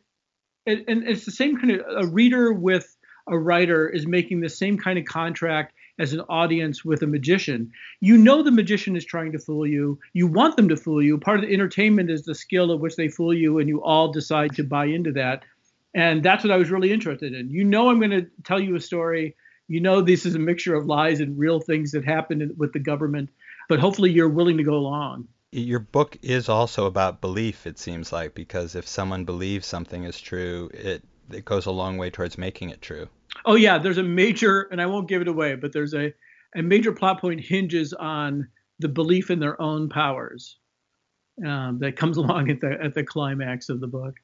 and, 0.66 0.84
and 0.88 1.08
it's 1.08 1.24
the 1.24 1.30
same 1.30 1.58
kind 1.58 1.72
of 1.72 2.04
a 2.04 2.06
reader 2.06 2.52
with 2.52 2.96
a 3.28 3.38
writer 3.38 3.88
is 3.88 4.06
making 4.06 4.40
the 4.40 4.48
same 4.48 4.78
kind 4.78 4.98
of 4.98 5.04
contract 5.04 5.74
as 5.98 6.12
an 6.14 6.20
audience 6.28 6.84
with 6.84 7.02
a 7.02 7.06
magician. 7.06 7.70
You 8.00 8.16
know 8.16 8.42
the 8.42 8.50
magician 8.50 8.96
is 8.96 9.04
trying 9.04 9.32
to 9.32 9.38
fool 9.38 9.66
you. 9.66 9.98
You 10.14 10.26
want 10.26 10.56
them 10.56 10.68
to 10.70 10.76
fool 10.76 11.02
you. 11.02 11.18
Part 11.18 11.38
of 11.38 11.46
the 11.46 11.52
entertainment 11.52 12.10
is 12.10 12.24
the 12.24 12.34
skill 12.34 12.72
at 12.72 12.80
which 12.80 12.96
they 12.96 13.08
fool 13.08 13.34
you, 13.34 13.58
and 13.58 13.68
you 13.68 13.82
all 13.82 14.10
decide 14.10 14.54
to 14.56 14.64
buy 14.64 14.86
into 14.86 15.12
that. 15.12 15.44
And 15.94 16.22
that's 16.22 16.42
what 16.42 16.52
I 16.52 16.56
was 16.56 16.70
really 16.70 16.92
interested 16.92 17.34
in. 17.34 17.50
You 17.50 17.64
know, 17.64 17.90
I'm 17.90 17.98
going 17.98 18.10
to 18.12 18.26
tell 18.44 18.60
you 18.60 18.76
a 18.76 18.80
story 18.80 19.36
you 19.70 19.80
know 19.80 20.00
this 20.00 20.26
is 20.26 20.34
a 20.34 20.38
mixture 20.40 20.74
of 20.74 20.86
lies 20.86 21.20
and 21.20 21.38
real 21.38 21.60
things 21.60 21.92
that 21.92 22.04
happened 22.04 22.54
with 22.58 22.72
the 22.72 22.80
government, 22.80 23.30
but 23.68 23.78
hopefully 23.78 24.10
you're 24.10 24.28
willing 24.28 24.56
to 24.56 24.64
go 24.64 24.74
along. 24.74 25.28
Your 25.52 25.78
book 25.78 26.16
is 26.22 26.48
also 26.48 26.86
about 26.86 27.20
belief, 27.20 27.68
it 27.68 27.78
seems 27.78 28.12
like, 28.12 28.34
because 28.34 28.74
if 28.74 28.88
someone 28.88 29.24
believes 29.24 29.68
something 29.68 30.02
is 30.02 30.20
true, 30.20 30.70
it 30.74 31.04
it 31.30 31.44
goes 31.44 31.66
a 31.66 31.70
long 31.70 31.98
way 31.98 32.10
towards 32.10 32.36
making 32.36 32.70
it 32.70 32.82
true. 32.82 33.08
Oh 33.44 33.54
yeah, 33.54 33.78
there's 33.78 33.98
a 33.98 34.02
major, 34.02 34.62
and 34.72 34.82
I 34.82 34.86
won't 34.86 35.08
give 35.08 35.22
it 35.22 35.28
away, 35.28 35.54
but 35.54 35.72
there's 35.72 35.94
a 35.94 36.12
a 36.56 36.62
major 36.62 36.90
plot 36.90 37.20
point 37.20 37.40
hinges 37.40 37.92
on 37.92 38.48
the 38.80 38.88
belief 38.88 39.30
in 39.30 39.38
their 39.38 39.60
own 39.62 39.88
powers 39.88 40.56
um, 41.46 41.78
that 41.78 41.94
comes 41.94 42.16
along 42.22 42.50
at 42.50 42.60
the 42.60 42.76
at 42.82 42.94
the 42.94 43.04
climax 43.04 43.68
of 43.68 43.78
the 43.78 43.86
book. 43.86 44.16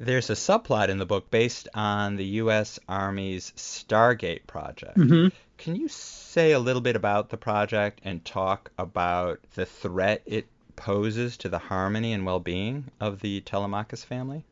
There's 0.00 0.30
a 0.30 0.34
subplot 0.34 0.88
in 0.88 0.98
the 0.98 1.06
book 1.06 1.28
based 1.30 1.68
on 1.74 2.16
the 2.16 2.24
U.S. 2.24 2.78
Army's 2.88 3.52
Stargate 3.56 4.46
project. 4.46 4.96
Mm-hmm. 4.96 5.28
Can 5.56 5.74
you 5.74 5.88
say 5.88 6.52
a 6.52 6.58
little 6.60 6.80
bit 6.80 6.94
about 6.94 7.30
the 7.30 7.36
project 7.36 8.00
and 8.04 8.24
talk 8.24 8.70
about 8.78 9.40
the 9.56 9.66
threat 9.66 10.22
it 10.24 10.46
poses 10.76 11.36
to 11.38 11.48
the 11.48 11.58
harmony 11.58 12.12
and 12.12 12.24
well-being 12.24 12.84
of 13.00 13.18
the 13.20 13.40
Telemachus 13.40 14.04
family? 14.04 14.44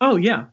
Oh 0.00 0.16
yeah, 0.16 0.46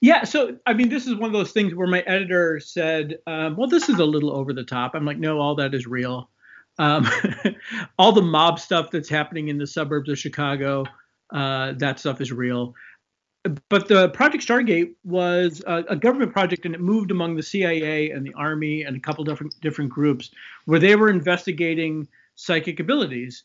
yeah. 0.00 0.24
So 0.24 0.58
I 0.66 0.74
mean, 0.74 0.88
this 0.88 1.06
is 1.06 1.14
one 1.14 1.28
of 1.28 1.32
those 1.32 1.52
things 1.52 1.72
where 1.72 1.86
my 1.86 2.00
editor 2.00 2.58
said, 2.58 3.18
um, 3.28 3.56
"Well, 3.56 3.68
this 3.68 3.88
is 3.88 4.00
a 4.00 4.04
little 4.04 4.32
over 4.32 4.52
the 4.52 4.64
top." 4.64 4.96
I'm 4.96 5.04
like, 5.04 5.18
"No, 5.18 5.38
all 5.38 5.54
that 5.54 5.72
is 5.72 5.86
real. 5.86 6.28
Um, 6.80 7.08
all 7.98 8.10
the 8.10 8.22
mob 8.22 8.58
stuff 8.58 8.90
that's 8.90 9.08
happening 9.08 9.48
in 9.48 9.58
the 9.58 9.68
suburbs 9.68 10.10
of 10.10 10.18
Chicago, 10.18 10.84
uh, 11.32 11.74
that 11.78 12.00
stuff 12.00 12.20
is 12.20 12.32
real." 12.32 12.74
But 13.68 13.88
the 13.88 14.08
Project 14.10 14.46
Stargate 14.46 14.94
was 15.04 15.62
a, 15.66 15.84
a, 15.88 15.96
government 15.96 16.32
project, 16.32 16.64
and 16.64 16.74
it 16.74 16.80
moved 16.80 17.10
among 17.10 17.34
the 17.34 17.42
CIA 17.42 18.10
and 18.10 18.24
the 18.24 18.34
Army 18.34 18.82
and 18.82 18.96
a 18.96 19.00
couple 19.00 19.24
different 19.24 19.58
different 19.60 19.90
groups, 19.90 20.30
where 20.66 20.78
they 20.78 20.94
were 20.94 21.08
investigating 21.08 22.06
psychic 22.36 22.78
abilities. 22.78 23.44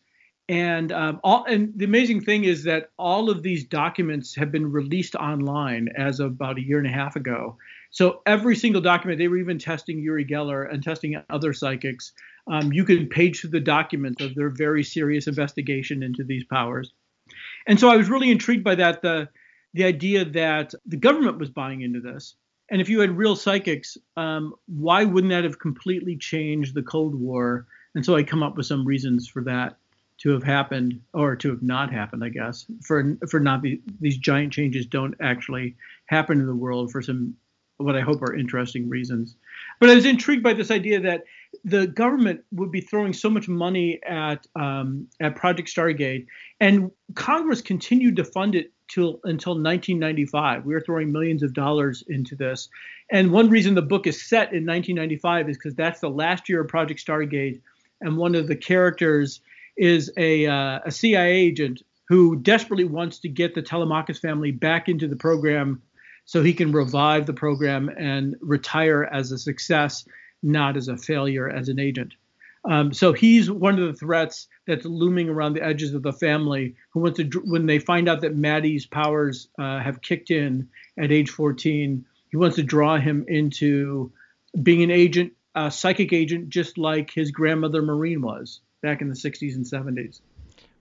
And 0.50 0.92
um, 0.92 1.20
all 1.24 1.44
and 1.46 1.74
the 1.76 1.86
amazing 1.86 2.22
thing 2.22 2.46
is 2.46 2.64
that 2.64 2.92
all 2.98 3.30
of 3.30 3.44
these 3.44 3.66
documents 3.66 4.36
have 4.36 4.52
been 4.52 4.72
released 4.72 5.16
online 5.16 5.90
as 5.98 6.20
of 6.20 6.32
about 6.32 6.58
a 6.58 6.62
year 6.62 6.78
and 6.78 6.88
a 6.88 6.92
half 6.92 7.16
ago. 7.16 7.58
So 7.90 8.22
every 8.26 8.56
single 8.56 8.82
document, 8.82 9.18
they 9.18 9.28
were 9.28 9.38
even 9.38 9.58
testing 9.58 10.00
Uri 10.00 10.26
Geller 10.26 10.72
and 10.72 10.84
testing 10.84 11.22
other 11.30 11.54
psychics. 11.54 12.14
Um, 12.50 12.72
you 12.72 12.86
can 12.86 13.08
page 13.08 13.42
through 13.42 13.50
the 13.50 13.60
documents 13.60 14.22
of 14.22 14.36
their 14.36 14.50
very 14.50 14.84
serious 14.84 15.28
investigation 15.28 16.04
into 16.04 16.24
these 16.24 16.44
powers. 16.46 16.94
And 17.66 17.80
so 17.80 17.90
I 17.90 17.98
was 17.98 18.10
really 18.10 18.32
intrigued 18.32 18.64
by 18.64 18.76
that. 18.76 19.02
The 19.02 19.28
the 19.78 19.86
idea 19.86 20.26
that 20.26 20.74
the 20.86 20.98
government 20.98 21.38
was 21.38 21.50
buying 21.50 21.82
into 21.82 22.02
this. 22.02 22.36
And 22.70 22.82
if 22.82 22.90
you 22.90 23.00
had 23.00 23.18
real 23.18 23.36
psychics, 23.36 23.98
um, 24.18 24.54
why 24.66 25.06
wouldn't 25.06 25.32
that 25.32 25.46
have 25.46 25.60
completely 25.60 26.18
changed 26.18 26.76
the 26.76 26.84
Cold 26.84 27.16
War 27.16 27.66
and 27.98 28.06
so 28.06 28.16
I 28.16 28.22
come 28.22 28.44
up 28.44 28.56
with 28.56 28.68
some 28.68 28.86
reasons 28.86 29.28
for 29.28 29.44
that 29.46 29.76
to 30.20 30.30
have 30.30 30.44
happened 30.44 31.02
or 31.14 31.36
to 31.36 31.50
have 31.50 31.64
not 31.64 31.92
happened, 31.92 32.24
I 32.24 32.30
guess, 32.30 32.68
for 32.84 33.18
for 33.28 33.40
not 33.40 33.64
be, 33.64 33.82
these 34.00 34.18
giant 34.18 34.54
changes 34.54 34.86
don't 34.86 35.16
actually 35.20 35.76
happen 36.06 36.40
in 36.40 36.46
the 36.46 36.56
world 36.56 36.92
for 36.92 37.02
some 37.02 37.34
what 37.78 37.96
I 37.96 38.02
hope 38.02 38.22
are 38.22 38.36
interesting 38.36 38.88
reasons. 38.88 39.36
But 39.80 39.90
I 39.90 39.96
was 39.96 40.06
intrigued 40.06 40.44
by 40.44 40.54
this 40.54 40.70
idea 40.70 41.00
that 41.00 41.24
the 41.64 41.88
government 41.88 42.42
would 42.52 42.72
be 42.72 42.82
throwing 42.82 43.14
so 43.14 43.32
much 43.32 43.48
money 43.48 44.00
at 44.04 44.46
um, 44.56 45.08
at 45.20 45.36
Project 45.36 45.68
Stargate, 45.68 46.28
and 46.60 46.92
Congress 47.16 47.64
continued 47.64 48.16
to 48.18 48.24
fund 48.24 48.54
it 48.54 48.72
till 48.88 49.20
until 49.24 49.54
1995. 49.54 50.66
We 50.66 50.74
were 50.74 50.82
throwing 50.82 51.12
millions 51.12 51.44
of 51.44 51.54
dollars 51.54 52.04
into 52.08 52.36
this, 52.36 52.70
and 53.12 53.32
one 53.32 53.50
reason 53.50 53.76
the 53.76 53.82
book 53.82 54.08
is 54.08 54.22
set 54.22 54.54
in 54.54 54.66
1995 54.66 55.50
is 55.50 55.58
because 55.58 55.76
that's 55.76 56.00
the 56.00 56.10
last 56.10 56.50
year 56.50 56.62
of 56.62 56.68
Project 56.68 57.06
Stargate, 57.06 57.62
and 58.02 58.18
one 58.18 58.36
of 58.36 58.48
the 58.48 58.56
characters 58.56 59.42
is 59.78 60.12
a, 60.18 60.48
uh, 60.48 60.80
a 60.86 60.92
CIA 60.92 61.32
agent 61.32 61.84
who 62.08 62.38
desperately 62.38 62.86
wants 62.86 63.20
to 63.20 63.30
get 63.30 63.54
the 63.54 63.62
Telemachus 63.62 64.20
family 64.20 64.52
back 64.52 64.90
into 64.90 65.08
the 65.08 65.16
program 65.16 65.82
so 66.26 66.44
he 66.44 66.54
can 66.54 66.72
revive 66.72 67.26
the 67.26 67.34
program 67.34 67.90
and 67.90 68.36
retire 68.42 69.04
as 69.04 69.32
a 69.32 69.38
success, 69.38 70.06
not 70.44 70.76
as 70.76 70.88
a 70.88 70.98
failure 70.98 71.50
as 71.50 71.70
an 71.70 71.80
agent. 71.80 72.14
Um, 72.68 72.92
so 72.94 73.14
he's 73.14 73.50
one 73.50 73.80
of 73.80 73.88
the 73.88 73.94
threats 73.94 74.48
that's 74.66 74.86
looming 74.86 75.30
around 75.30 75.54
the 75.54 75.64
edges 75.64 75.94
of 75.94 76.04
the 76.04 76.12
family. 76.12 76.76
Who 76.92 77.00
wants 77.00 77.18
to, 77.18 77.42
when 77.46 77.66
they 77.66 77.80
find 77.80 78.10
out 78.10 78.22
that 78.22 78.36
Maddie's 78.36 78.86
powers 78.86 79.48
uh, 79.58 79.80
have 79.80 80.02
kicked 80.02 80.32
in 80.32 80.68
at 80.98 81.12
age 81.12 81.30
14, 81.30 82.06
he 82.30 82.38
wants 82.38 82.58
to 82.58 82.64
draw 82.64 82.98
him 82.98 83.24
into 83.28 84.12
being 84.62 84.84
an 84.84 84.92
agent, 84.92 85.34
a 85.56 85.72
psychic 85.72 86.12
agent, 86.12 86.50
just 86.50 86.78
like 86.78 87.12
his 87.12 87.32
grandmother 87.32 87.82
Maureen 87.82 88.22
was 88.22 88.60
back 88.82 89.02
in 89.02 89.08
the 89.08 89.16
60s 89.16 89.56
and 89.56 89.66
70s. 89.66 90.20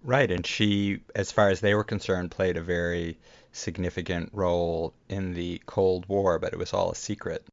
Right, 0.02 0.31
and 0.31 0.47
she, 0.47 1.00
as 1.14 1.33
far 1.33 1.50
as 1.50 1.61
they 1.61 1.75
were 1.75 1.85
concerned, 1.85 2.31
played 2.31 2.57
a 2.57 2.62
very 2.62 3.16
significant 3.52 4.31
role 4.33 4.93
in 5.09 5.35
the 5.35 5.61
Cold 5.66 6.07
War, 6.09 6.38
but 6.38 6.52
it 6.52 6.59
was 6.59 6.73
all 6.73 6.90
a 6.90 6.97
secret. 6.97 7.47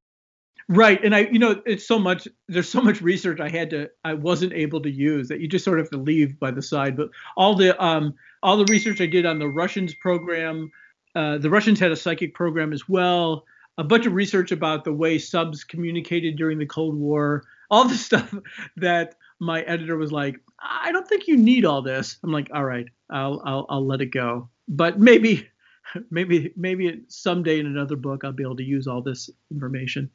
Right, 0.70 1.04
and 1.04 1.14
I, 1.14 1.22
you 1.32 1.40
know, 1.40 1.62
it's 1.66 1.86
so 1.86 2.00
much. 2.00 2.28
There's 2.48 2.70
so 2.70 2.82
much 2.82 3.02
research 3.02 3.40
I 3.40 3.50
had 3.50 3.70
to, 3.72 3.90
I 4.06 4.14
wasn't 4.14 4.54
able 4.54 4.82
to 4.82 4.90
use 4.90 5.28
that 5.28 5.42
you 5.42 5.48
just 5.48 5.66
sort 5.66 5.80
of 5.80 5.86
have 5.86 5.92
to 5.92 5.98
leave 5.98 6.40
by 6.40 6.52
the 6.52 6.62
side. 6.62 6.96
But 6.96 7.10
all 7.36 7.56
the, 7.56 7.82
um, 7.84 8.14
all 8.42 8.56
the 8.58 8.72
research 8.72 9.02
I 9.02 9.06
did 9.06 9.26
on 9.26 9.40
the 9.40 9.48
Russians 9.48 9.94
program, 9.94 10.72
uh, 11.16 11.38
the 11.38 11.50
Russians 11.50 11.80
had 11.80 11.92
a 11.92 11.96
psychic 11.96 12.34
program 12.34 12.72
as 12.72 12.88
well. 12.88 13.44
A 13.78 13.84
bunch 13.84 14.06
of 14.06 14.14
research 14.14 14.52
about 14.52 14.84
the 14.84 14.94
way 14.94 15.18
subs 15.18 15.64
communicated 15.64 16.38
during 16.38 16.60
the 16.60 16.66
Cold 16.66 16.96
War. 16.96 17.44
All 17.70 17.88
the 17.88 17.96
stuff 18.10 18.34
that 18.78 19.16
my 19.40 19.62
editor 19.64 19.98
was 19.98 20.12
like, 20.12 20.40
I 20.60 20.92
don't 20.92 21.08
think 21.08 21.28
you 21.28 21.36
need 21.38 21.66
all 21.66 21.82
this. 21.82 22.18
I'm 22.24 22.32
like, 22.32 22.50
all 22.54 22.64
right, 22.64 22.86
I'll 23.10 23.42
I'll, 23.46 23.66
I'll 23.70 23.86
let 23.86 24.02
it 24.02 24.12
go. 24.12 24.50
But 24.68 25.00
maybe 25.00 25.50
maybe 26.10 26.54
maybe 26.56 27.04
someday 27.10 27.60
in 27.60 27.66
another 27.66 27.96
book 27.96 28.24
I'll 28.24 28.32
be 28.32 28.44
able 28.44 28.56
to 28.58 28.64
use 28.64 28.88
all 28.88 29.02
this 29.02 29.30
information. 29.52 30.10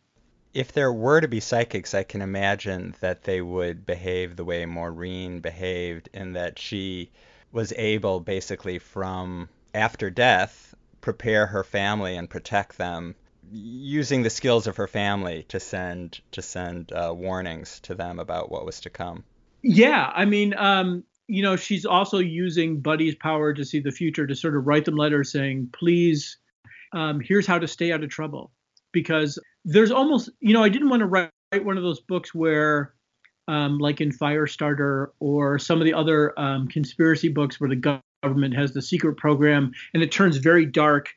If 0.54 0.72
there 0.72 0.92
were 0.92 1.20
to 1.20 1.28
be 1.28 1.40
psychics, 1.40 1.94
I 1.94 2.02
can 2.02 2.22
imagine 2.22 2.94
that 3.00 3.24
they 3.24 3.40
would 3.40 3.86
behave 3.86 4.36
the 4.36 4.44
way 4.44 4.66
Maureen 4.66 5.40
behaved, 5.40 6.08
in 6.12 6.32
that 6.32 6.58
she 6.58 7.10
was 7.52 7.72
able, 7.74 8.20
basically, 8.20 8.78
from 8.78 9.48
after 9.74 10.10
death, 10.10 10.74
prepare 11.00 11.46
her 11.46 11.64
family 11.64 12.16
and 12.16 12.28
protect 12.28 12.78
them 12.78 13.14
using 13.50 14.22
the 14.22 14.30
skills 14.30 14.66
of 14.66 14.76
her 14.76 14.86
family 14.86 15.44
to 15.48 15.60
send 15.60 16.20
to 16.32 16.42
send 16.42 16.92
uh, 16.92 17.12
warnings 17.16 17.80
to 17.80 17.94
them 17.94 18.18
about 18.18 18.50
what 18.50 18.66
was 18.66 18.80
to 18.80 18.90
come. 18.90 19.24
Yeah, 19.62 20.12
I 20.14 20.24
mean, 20.24 20.54
um, 20.56 21.04
you 21.26 21.42
know, 21.42 21.56
she's 21.56 21.86
also 21.86 22.18
using 22.18 22.80
Buddy's 22.80 23.14
power 23.14 23.52
to 23.54 23.64
see 23.64 23.80
the 23.80 23.90
future 23.90 24.26
to 24.26 24.34
sort 24.34 24.56
of 24.56 24.66
write 24.66 24.84
them 24.84 24.96
letters 24.96 25.32
saying, 25.32 25.70
"Please, 25.72 26.38
um, 26.92 27.20
here's 27.20 27.46
how 27.46 27.58
to 27.58 27.68
stay 27.68 27.92
out 27.92 28.02
of 28.02 28.10
trouble," 28.10 28.50
because 28.92 29.38
there's 29.68 29.90
almost, 29.90 30.30
you 30.40 30.54
know, 30.54 30.62
I 30.62 30.68
didn't 30.68 30.88
want 30.88 31.00
to 31.00 31.06
write 31.06 31.30
one 31.64 31.76
of 31.76 31.82
those 31.82 32.00
books 32.00 32.34
where. 32.34 32.94
Um, 33.46 33.78
like 33.78 34.02
in 34.02 34.10
Firestarter 34.10 35.06
or 35.20 35.58
some 35.58 35.80
of 35.80 35.86
the 35.86 35.94
other 35.94 36.38
um, 36.38 36.68
conspiracy 36.68 37.30
books 37.30 37.58
where 37.58 37.70
the 37.70 38.02
government 38.22 38.54
has 38.54 38.72
the 38.72 38.82
secret 38.82 39.16
program 39.16 39.72
and 39.94 40.02
it 40.02 40.12
turns 40.12 40.36
very 40.36 40.66
dark 40.66 41.08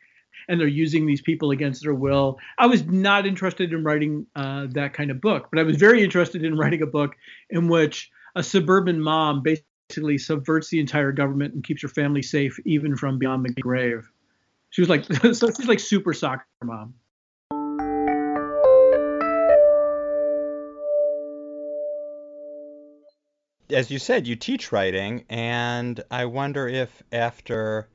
and 0.48 0.60
they're 0.60 0.68
using 0.68 1.06
these 1.06 1.22
people 1.22 1.52
against 1.52 1.84
their 1.84 1.94
will. 1.94 2.40
I 2.58 2.68
was 2.68 2.86
not 2.86 3.26
interested 3.26 3.74
in 3.74 3.84
writing 3.84 4.26
uh, 4.36 4.68
that 4.72 4.94
kind 4.94 5.12
of 5.12 5.22
book, 5.22 5.48
but 5.52 5.60
I 5.60 5.64
was 5.64 5.78
very 5.78 6.04
interested 6.04 6.44
in 6.44 6.58
writing 6.58 6.82
a 6.82 6.88
book 6.88 7.16
in 7.50 7.68
which 7.68 8.10
a 8.36 8.44
suburban 8.44 9.02
mom 9.02 9.44
basically 9.44 10.18
subverts 10.18 10.70
the 10.70 10.80
entire 10.80 11.12
government 11.12 11.54
and 11.54 11.64
keeps 11.64 11.82
her 11.82 11.88
family 11.88 12.22
safe 12.22 12.60
even 12.66 12.96
from 12.96 13.20
beyond 13.20 13.46
the 13.46 13.62
grave. 13.62 14.10
She 14.70 14.82
was 14.82 14.90
like, 14.90 15.06
so 15.34 15.48
she's 15.48 15.68
like 15.68 15.80
super 15.80 16.14
soccer 16.14 16.46
mom. 16.64 16.94
As 23.74 23.90
you 23.90 24.00
said, 24.00 24.28
you 24.28 24.36
teach 24.36 24.74
writing, 24.74 25.24
and 25.30 26.04
I 26.12 26.26
wonder 26.26 26.68
if 26.68 27.02
after 27.12 27.88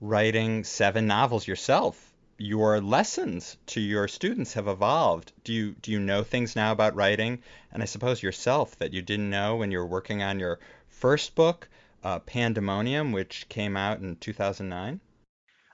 writing 0.00 0.62
seven 0.62 1.06
novels 1.06 1.48
yourself. 1.48 2.12
Your 2.38 2.80
lessons 2.80 3.56
to 3.66 3.80
your 3.80 4.06
students 4.06 4.52
have 4.52 4.68
evolved. 4.68 5.32
Do 5.42 5.52
you 5.52 5.74
do 5.82 5.90
you 5.90 5.98
know 5.98 6.22
things 6.22 6.54
now 6.54 6.70
about 6.70 6.94
writing, 6.94 7.42
and 7.72 7.82
I 7.82 7.86
suppose 7.86 8.22
yourself 8.22 8.78
that 8.78 8.92
you 8.92 9.02
didn't 9.02 9.30
know 9.30 9.56
when 9.56 9.72
you 9.72 9.78
were 9.78 9.86
working 9.86 10.22
on 10.22 10.38
your 10.38 10.60
first 10.86 11.34
book, 11.34 11.68
uh, 12.04 12.20
Pandemonium, 12.20 13.10
which 13.10 13.48
came 13.48 13.76
out 13.76 14.00
in 14.00 14.16
2009? 14.16 15.00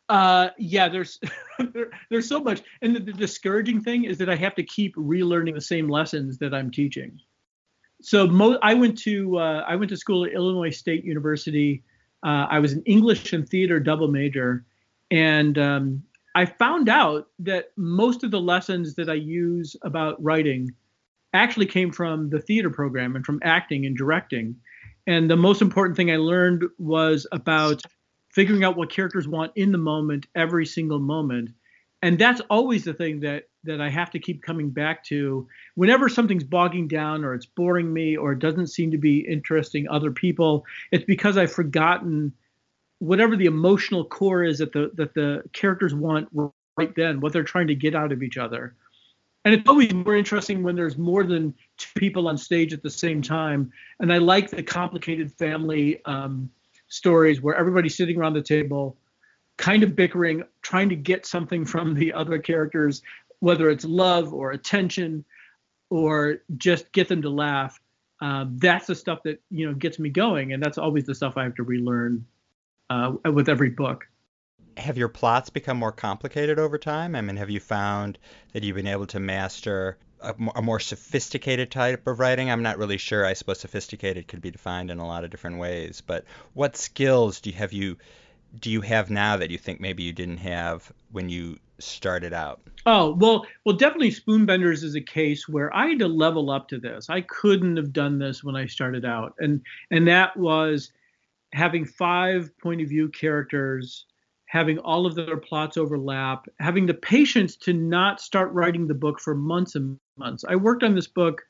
Uh, 0.08 0.48
yeah, 0.56 0.88
there's 0.88 1.18
there, 1.58 1.90
there's 2.10 2.28
so 2.28 2.40
much, 2.40 2.62
and 2.80 2.96
the, 2.96 3.00
the 3.00 3.12
discouraging 3.12 3.82
thing 3.82 4.04
is 4.04 4.16
that 4.18 4.30
I 4.30 4.36
have 4.36 4.54
to 4.54 4.62
keep 4.62 4.94
relearning 4.96 5.54
the 5.54 5.60
same 5.60 5.88
lessons 5.88 6.38
that 6.38 6.54
I'm 6.54 6.70
teaching. 6.70 7.20
So 8.02 8.26
mo- 8.26 8.58
I 8.62 8.74
went 8.74 8.98
to 8.98 9.38
uh, 9.38 9.64
I 9.66 9.76
went 9.76 9.88
to 9.90 9.96
school 9.96 10.24
at 10.24 10.32
Illinois 10.32 10.70
State 10.70 11.04
University 11.04 11.82
uh, 12.22 12.46
I 12.48 12.58
was 12.60 12.72
an 12.72 12.82
English 12.84 13.32
and 13.32 13.48
theater 13.48 13.80
double 13.80 14.08
major, 14.08 14.64
and 15.10 15.58
um, 15.58 16.02
I 16.34 16.46
found 16.46 16.88
out 16.88 17.28
that 17.40 17.70
most 17.76 18.22
of 18.22 18.30
the 18.30 18.40
lessons 18.40 18.94
that 18.94 19.10
I 19.10 19.14
use 19.14 19.76
about 19.82 20.22
writing 20.22 20.72
actually 21.34 21.66
came 21.66 21.90
from 21.90 22.30
the 22.30 22.38
theater 22.38 22.70
program 22.70 23.16
and 23.16 23.24
from 23.24 23.40
acting 23.42 23.86
and 23.86 23.96
directing. 23.96 24.54
And 25.06 25.28
the 25.28 25.36
most 25.36 25.62
important 25.62 25.96
thing 25.96 26.10
I 26.10 26.16
learned 26.16 26.62
was 26.78 27.26
about 27.32 27.82
figuring 28.28 28.62
out 28.62 28.76
what 28.76 28.90
characters 28.90 29.26
want 29.26 29.52
in 29.56 29.72
the 29.72 29.78
moment, 29.78 30.26
every 30.36 30.64
single 30.64 31.00
moment. 31.00 31.50
And 32.02 32.18
that's 32.18 32.40
always 32.50 32.84
the 32.84 32.94
thing 32.94 33.20
that 33.20 33.48
that 33.64 33.80
I 33.80 33.88
have 33.88 34.10
to 34.12 34.18
keep 34.18 34.42
coming 34.42 34.70
back 34.70 35.04
to. 35.04 35.46
Whenever 35.74 36.08
something's 36.08 36.44
bogging 36.44 36.88
down 36.88 37.24
or 37.24 37.34
it's 37.34 37.46
boring 37.46 37.92
me 37.92 38.16
or 38.16 38.32
it 38.32 38.38
doesn't 38.38 38.68
seem 38.68 38.90
to 38.90 38.98
be 38.98 39.20
interesting 39.20 39.88
other 39.88 40.10
people, 40.10 40.64
it's 40.90 41.04
because 41.04 41.36
I've 41.36 41.52
forgotten 41.52 42.32
whatever 42.98 43.36
the 43.36 43.46
emotional 43.46 44.04
core 44.04 44.44
is 44.44 44.58
that 44.58 44.72
the 44.72 44.90
that 44.94 45.14
the 45.14 45.42
characters 45.52 45.94
want 45.94 46.28
right 46.76 46.94
then, 46.94 47.20
what 47.20 47.32
they're 47.32 47.42
trying 47.42 47.66
to 47.66 47.74
get 47.74 47.94
out 47.94 48.12
of 48.12 48.22
each 48.22 48.38
other. 48.38 48.74
And 49.44 49.54
it's 49.54 49.68
always 49.68 49.92
more 49.92 50.14
interesting 50.14 50.62
when 50.62 50.76
there's 50.76 50.96
more 50.96 51.24
than 51.24 51.54
two 51.76 51.90
people 51.96 52.28
on 52.28 52.38
stage 52.38 52.72
at 52.72 52.82
the 52.82 52.90
same 52.90 53.22
time. 53.22 53.72
And 53.98 54.12
I 54.12 54.18
like 54.18 54.50
the 54.50 54.62
complicated 54.62 55.32
family 55.32 56.00
um, 56.04 56.48
stories 56.88 57.40
where 57.40 57.56
everybody's 57.56 57.96
sitting 57.96 58.16
around 58.18 58.34
the 58.34 58.42
table, 58.42 58.96
kind 59.58 59.82
of 59.82 59.96
bickering, 59.96 60.44
trying 60.62 60.88
to 60.90 60.96
get 60.96 61.26
something 61.26 61.64
from 61.64 61.94
the 61.94 62.12
other 62.12 62.38
characters, 62.38 63.02
whether 63.42 63.68
it's 63.70 63.84
love 63.84 64.32
or 64.32 64.52
attention 64.52 65.24
or 65.90 66.36
just 66.56 66.92
get 66.92 67.08
them 67.08 67.22
to 67.22 67.28
laugh. 67.28 67.80
Um, 68.20 68.56
that's 68.58 68.86
the 68.86 68.94
stuff 68.94 69.24
that 69.24 69.42
you 69.50 69.66
know 69.66 69.74
gets 69.74 69.98
me 69.98 70.10
going, 70.10 70.52
and 70.52 70.62
that's 70.62 70.78
always 70.78 71.06
the 71.06 71.14
stuff 71.14 71.36
I 71.36 71.42
have 71.42 71.56
to 71.56 71.64
relearn 71.64 72.24
uh, 72.88 73.14
with 73.24 73.48
every 73.48 73.70
book. 73.70 74.06
Have 74.76 74.96
your 74.96 75.08
plots 75.08 75.50
become 75.50 75.76
more 75.76 75.90
complicated 75.90 76.60
over 76.60 76.78
time? 76.78 77.16
I 77.16 77.20
mean, 77.20 77.36
have 77.36 77.50
you 77.50 77.58
found 77.58 78.16
that 78.52 78.62
you've 78.62 78.76
been 78.76 78.86
able 78.86 79.08
to 79.08 79.18
master 79.18 79.98
a, 80.20 80.36
a 80.54 80.62
more 80.62 80.78
sophisticated 80.78 81.72
type 81.72 82.06
of 82.06 82.20
writing? 82.20 82.48
I'm 82.48 82.62
not 82.62 82.78
really 82.78 82.96
sure. 82.96 83.26
I 83.26 83.32
suppose 83.32 83.58
sophisticated 83.58 84.28
could 84.28 84.40
be 84.40 84.52
defined 84.52 84.92
in 84.92 85.00
a 85.00 85.06
lot 85.06 85.24
of 85.24 85.30
different 85.30 85.58
ways. 85.58 86.00
But 86.00 86.24
what 86.54 86.76
skills 86.76 87.40
do 87.40 87.50
you 87.50 87.56
have 87.56 87.72
you 87.72 87.96
do 88.56 88.70
you 88.70 88.82
have 88.82 89.10
now 89.10 89.38
that 89.38 89.50
you 89.50 89.58
think 89.58 89.80
maybe 89.80 90.04
you 90.04 90.12
didn't 90.12 90.38
have 90.38 90.92
when 91.10 91.28
you 91.28 91.58
started 91.82 92.32
out? 92.32 92.60
Oh 92.86 93.14
well, 93.14 93.46
well, 93.64 93.76
definitely 93.76 94.10
Spoonbenders 94.10 94.82
is 94.82 94.94
a 94.94 95.00
case 95.00 95.48
where 95.48 95.74
I 95.74 95.88
had 95.88 95.98
to 96.00 96.08
level 96.08 96.50
up 96.50 96.68
to 96.68 96.78
this. 96.78 97.08
I 97.10 97.20
couldn't 97.22 97.76
have 97.76 97.92
done 97.92 98.18
this 98.18 98.42
when 98.42 98.56
I 98.56 98.66
started 98.66 99.04
out, 99.04 99.34
and 99.38 99.60
and 99.90 100.06
that 100.08 100.36
was 100.36 100.92
having 101.52 101.84
five 101.84 102.50
point 102.58 102.80
of 102.80 102.88
view 102.88 103.08
characters, 103.08 104.06
having 104.46 104.78
all 104.78 105.06
of 105.06 105.14
their 105.14 105.36
plots 105.36 105.76
overlap, 105.76 106.46
having 106.58 106.86
the 106.86 106.94
patience 106.94 107.56
to 107.56 107.72
not 107.72 108.20
start 108.20 108.52
writing 108.52 108.86
the 108.86 108.94
book 108.94 109.20
for 109.20 109.34
months 109.34 109.74
and 109.74 109.98
months. 110.16 110.44
I 110.48 110.56
worked 110.56 110.82
on 110.82 110.94
this 110.94 111.08
book 111.08 111.42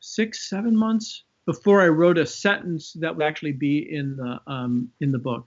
six, 0.00 0.48
seven 0.48 0.76
months 0.76 1.24
before 1.46 1.82
I 1.82 1.88
wrote 1.88 2.18
a 2.18 2.26
sentence 2.26 2.94
that 3.00 3.14
would 3.14 3.24
actually 3.24 3.52
be 3.52 3.78
in 3.94 4.16
the 4.16 4.40
um, 4.46 4.88
in 5.00 5.12
the 5.12 5.18
book. 5.18 5.44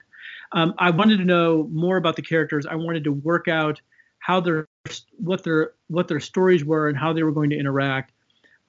Um, 0.52 0.74
I 0.78 0.90
wanted 0.90 1.18
to 1.18 1.24
know 1.24 1.68
more 1.72 1.96
about 1.96 2.16
the 2.16 2.22
characters. 2.22 2.66
I 2.66 2.74
wanted 2.74 3.04
to 3.04 3.12
work 3.12 3.48
out 3.48 3.80
how 4.18 4.40
their 4.40 4.68
what 5.16 5.44
their 5.44 5.72
what 5.88 6.08
their 6.08 6.20
stories 6.20 6.64
were 6.64 6.88
and 6.88 6.96
how 6.96 7.12
they 7.12 7.22
were 7.22 7.32
going 7.32 7.50
to 7.50 7.58
interact. 7.58 8.12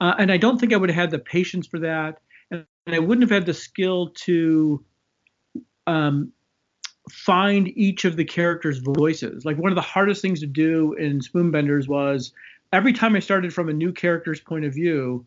Uh, 0.00 0.14
and 0.18 0.32
I 0.32 0.38
don't 0.38 0.58
think 0.58 0.72
I 0.72 0.76
would 0.76 0.88
have 0.88 0.96
had 0.96 1.10
the 1.10 1.18
patience 1.18 1.66
for 1.66 1.78
that, 1.80 2.20
and, 2.50 2.64
I 2.86 2.98
wouldn't 2.98 3.22
have 3.22 3.30
had 3.30 3.46
the 3.46 3.54
skill 3.54 4.10
to 4.24 4.82
um, 5.86 6.32
find 7.10 7.68
each 7.76 8.04
of 8.04 8.16
the 8.16 8.24
characters' 8.24 8.78
voices. 8.78 9.44
Like 9.44 9.58
one 9.58 9.70
of 9.70 9.76
the 9.76 9.82
hardest 9.82 10.22
things 10.22 10.40
to 10.40 10.46
do 10.46 10.94
in 10.94 11.20
Spoonbenders 11.20 11.86
was 11.86 12.32
every 12.72 12.92
time 12.92 13.14
I 13.14 13.20
started 13.20 13.52
from 13.52 13.68
a 13.68 13.72
new 13.72 13.92
character's 13.92 14.40
point 14.40 14.64
of 14.64 14.74
view, 14.74 15.26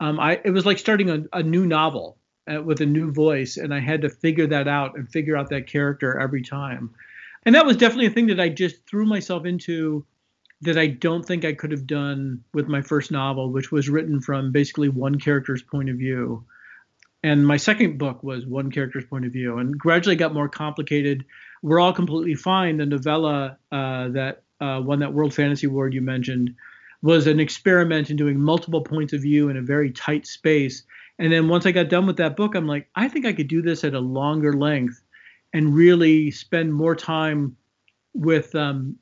um, 0.00 0.18
I 0.20 0.40
it 0.44 0.50
was 0.50 0.66
like 0.66 0.78
starting 0.78 1.10
a, 1.10 1.24
a 1.32 1.42
new 1.42 1.66
novel 1.66 2.16
uh, 2.52 2.62
with 2.62 2.80
a 2.80 2.86
new 2.86 3.12
voice, 3.12 3.56
and 3.56 3.74
I 3.74 3.80
had 3.80 4.02
to 4.02 4.08
figure 4.08 4.46
that 4.48 4.68
out 4.68 4.96
and 4.96 5.08
figure 5.08 5.36
out 5.36 5.50
that 5.50 5.66
character 5.66 6.18
every 6.18 6.42
time. 6.42 6.90
And 7.44 7.54
that 7.54 7.66
was 7.66 7.76
definitely 7.76 8.06
a 8.06 8.10
thing 8.10 8.28
that 8.28 8.40
I 8.40 8.48
just 8.48 8.86
threw 8.86 9.04
myself 9.04 9.44
into 9.44 10.04
that 10.62 10.78
I 10.78 10.86
don't 10.86 11.24
think 11.24 11.44
I 11.44 11.54
could 11.54 11.72
have 11.72 11.86
done 11.86 12.44
with 12.54 12.68
my 12.68 12.82
first 12.82 13.10
novel, 13.10 13.50
which 13.50 13.72
was 13.72 13.88
written 13.88 14.20
from 14.20 14.52
basically 14.52 14.88
one 14.88 15.18
character's 15.18 15.62
point 15.62 15.90
of 15.90 15.96
view. 15.96 16.44
And 17.24 17.46
my 17.46 17.56
second 17.56 17.98
book 17.98 18.22
was 18.22 18.46
one 18.46 18.70
character's 18.70 19.04
point 19.04 19.26
of 19.26 19.32
view, 19.32 19.58
and 19.58 19.76
gradually 19.76 20.16
got 20.16 20.34
more 20.34 20.48
complicated. 20.48 21.24
We're 21.62 21.80
all 21.80 21.92
completely 21.92 22.34
fine. 22.34 22.76
The 22.76 22.86
novella 22.86 23.58
uh, 23.70 24.08
that 24.08 24.42
uh, 24.60 24.80
won 24.84 25.00
that 25.00 25.12
World 25.12 25.34
Fantasy 25.34 25.66
Award 25.66 25.94
you 25.94 26.00
mentioned 26.00 26.54
was 27.00 27.26
an 27.26 27.40
experiment 27.40 28.10
in 28.10 28.16
doing 28.16 28.40
multiple 28.40 28.80
points 28.80 29.12
of 29.12 29.22
view 29.22 29.48
in 29.48 29.56
a 29.56 29.62
very 29.62 29.90
tight 29.90 30.26
space. 30.26 30.84
And 31.18 31.32
then 31.32 31.48
once 31.48 31.66
I 31.66 31.72
got 31.72 31.88
done 31.88 32.06
with 32.06 32.16
that 32.18 32.36
book, 32.36 32.54
I'm 32.54 32.66
like, 32.68 32.88
I 32.94 33.08
think 33.08 33.26
I 33.26 33.32
could 33.32 33.48
do 33.48 33.62
this 33.62 33.82
at 33.82 33.94
a 33.94 34.00
longer 34.00 34.52
length 34.52 35.02
and 35.52 35.74
really 35.74 36.30
spend 36.30 36.72
more 36.72 36.96
time 36.96 37.56
with, 38.14 38.54
um, 38.54 38.96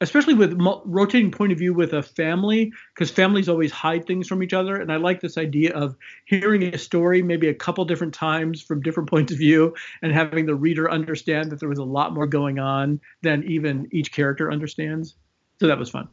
especially 0.00 0.34
with 0.34 0.54
mo- 0.54 0.82
rotating 0.84 1.30
point 1.30 1.52
of 1.52 1.58
view 1.58 1.72
with 1.72 1.92
a 1.92 2.02
family, 2.02 2.72
because 2.94 3.10
families 3.10 3.48
always 3.48 3.70
hide 3.70 4.06
things 4.06 4.28
from 4.28 4.42
each 4.42 4.52
other. 4.52 4.76
And 4.76 4.92
I 4.92 4.96
like 4.96 5.20
this 5.20 5.38
idea 5.38 5.72
of 5.74 5.96
hearing 6.26 6.62
a 6.64 6.78
story 6.78 7.22
maybe 7.22 7.48
a 7.48 7.54
couple 7.54 7.84
different 7.84 8.14
times 8.14 8.60
from 8.60 8.82
different 8.82 9.08
points 9.10 9.32
of 9.32 9.38
view 9.38 9.74
and 10.02 10.12
having 10.12 10.46
the 10.46 10.54
reader 10.54 10.90
understand 10.90 11.50
that 11.52 11.60
there 11.60 11.68
was 11.68 11.78
a 11.78 11.84
lot 11.84 12.12
more 12.12 12.26
going 12.26 12.58
on 12.58 13.00
than 13.22 13.44
even 13.44 13.88
each 13.92 14.12
character 14.12 14.50
understands. 14.50 15.14
So 15.60 15.66
that 15.68 15.78
was 15.78 15.90
fun. 15.90 16.08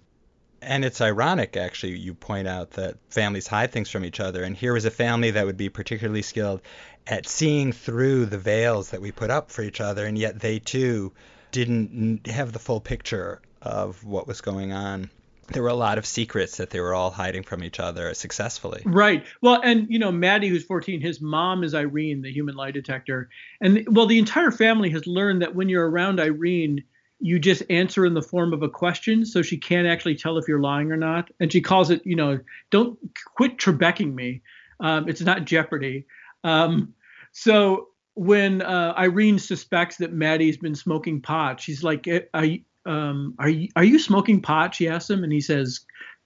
And 0.61 0.85
it's 0.85 1.01
ironic, 1.01 1.57
actually, 1.57 1.97
you 1.97 2.13
point 2.13 2.47
out 2.47 2.71
that 2.71 2.97
families 3.09 3.47
hide 3.47 3.71
things 3.71 3.89
from 3.89 4.05
each 4.05 4.19
other. 4.19 4.43
And 4.43 4.55
here 4.55 4.73
was 4.73 4.85
a 4.85 4.91
family 4.91 5.31
that 5.31 5.45
would 5.45 5.57
be 5.57 5.69
particularly 5.69 6.21
skilled 6.21 6.61
at 7.07 7.27
seeing 7.27 7.71
through 7.71 8.27
the 8.27 8.37
veils 8.37 8.91
that 8.91 9.01
we 9.01 9.11
put 9.11 9.31
up 9.31 9.49
for 9.49 9.63
each 9.63 9.81
other, 9.81 10.05
and 10.05 10.17
yet 10.17 10.39
they 10.39 10.59
too 10.59 11.11
didn't 11.51 12.27
have 12.27 12.51
the 12.51 12.59
full 12.59 12.79
picture 12.79 13.41
of 13.61 14.03
what 14.03 14.27
was 14.27 14.41
going 14.41 14.71
on. 14.71 15.09
There 15.47 15.63
were 15.63 15.69
a 15.69 15.73
lot 15.73 15.97
of 15.97 16.05
secrets 16.05 16.57
that 16.57 16.69
they 16.69 16.79
were 16.79 16.93
all 16.93 17.09
hiding 17.09 17.43
from 17.43 17.63
each 17.63 17.79
other 17.79 18.13
successfully. 18.13 18.83
Right. 18.85 19.25
Well, 19.41 19.59
and 19.61 19.87
you 19.89 19.99
know, 19.99 20.11
Maddie, 20.11 20.47
who's 20.47 20.63
14, 20.63 21.01
his 21.01 21.19
mom 21.19 21.63
is 21.63 21.75
Irene, 21.75 22.21
the 22.21 22.31
human 22.31 22.55
lie 22.55 22.71
detector. 22.71 23.29
And 23.59 23.85
well, 23.89 24.05
the 24.05 24.19
entire 24.19 24.51
family 24.51 24.91
has 24.91 25.05
learned 25.07 25.41
that 25.41 25.55
when 25.55 25.67
you're 25.67 25.89
around 25.89 26.19
Irene, 26.19 26.83
you 27.21 27.39
just 27.39 27.63
answer 27.69 28.05
in 28.05 28.13
the 28.13 28.21
form 28.21 28.53
of 28.53 28.63
a 28.63 28.69
question 28.69 29.25
so 29.25 29.41
she 29.41 29.57
can't 29.57 29.87
actually 29.87 30.15
tell 30.15 30.37
if 30.37 30.47
you're 30.47 30.61
lying 30.61 30.91
or 30.91 30.97
not. 30.97 31.29
And 31.39 31.51
she 31.51 31.61
calls 31.61 31.89
it 31.89 32.01
you 32.05 32.15
know 32.15 32.39
don't 32.69 32.97
quit 33.35 33.57
trebecking 33.57 34.13
me. 34.13 34.41
Um, 34.79 35.07
it's 35.07 35.21
not 35.21 35.45
jeopardy. 35.45 36.05
Um, 36.43 36.93
so 37.31 37.89
when 38.15 38.61
uh, 38.61 38.93
irene 38.97 39.39
suspects 39.39 39.97
that 39.97 40.11
maddie's 40.11 40.57
been 40.57 40.75
smoking 40.75 41.21
pot 41.21 41.61
she's 41.61 41.81
like 41.81 42.07
eh, 42.07 42.21
are 42.33 42.43
you, 42.43 42.61
um, 42.85 43.35
are 43.39 43.47
you, 43.49 43.69
are 43.75 43.83
you 43.83 43.99
smoking 43.99 44.41
pot? 44.41 44.75
she 44.75 44.87
asks 44.87 45.09
him 45.09 45.23
and 45.23 45.31
he 45.31 45.41
says 45.41 45.81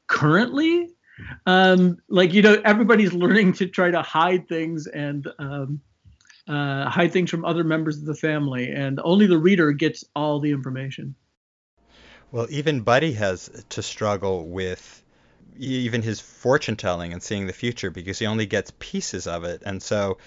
currently? 0.07 0.89
Um, 1.45 1.97
like 2.09 2.33
you 2.33 2.41
know 2.41 2.61
everybody's 2.65 3.13
learning 3.23 3.53
to 3.53 3.67
try 3.67 3.91
to 3.91 4.01
hide 4.01 4.47
things 4.47 4.87
and 4.87 5.27
um, 5.39 5.81
uh, 6.47 6.89
hide 6.89 7.11
things 7.11 7.29
from 7.29 7.45
other 7.45 7.63
members 7.63 7.97
of 7.97 8.05
the 8.05 8.15
family, 8.15 8.69
and 8.69 8.99
only 9.03 9.27
the 9.27 9.37
reader 9.37 9.71
gets 9.71 10.03
all 10.15 10.39
the 10.39 10.51
information. 10.51 11.15
Well, 12.31 12.47
even 12.49 12.81
Buddy 12.81 13.13
has 13.13 13.49
to 13.69 13.81
struggle 13.81 14.47
with 14.47 15.03
even 15.57 16.01
his 16.01 16.19
fortune 16.19 16.75
telling 16.75 17.13
and 17.13 17.23
seeing 17.23 17.47
the 17.47 17.53
future 17.53 17.89
because 17.89 18.19
he 18.19 18.25
only 18.25 18.45
gets 18.45 18.73
pieces 18.79 19.27
of 19.27 19.43
it. 19.43 19.63
And 19.65 19.81
so 19.81 20.17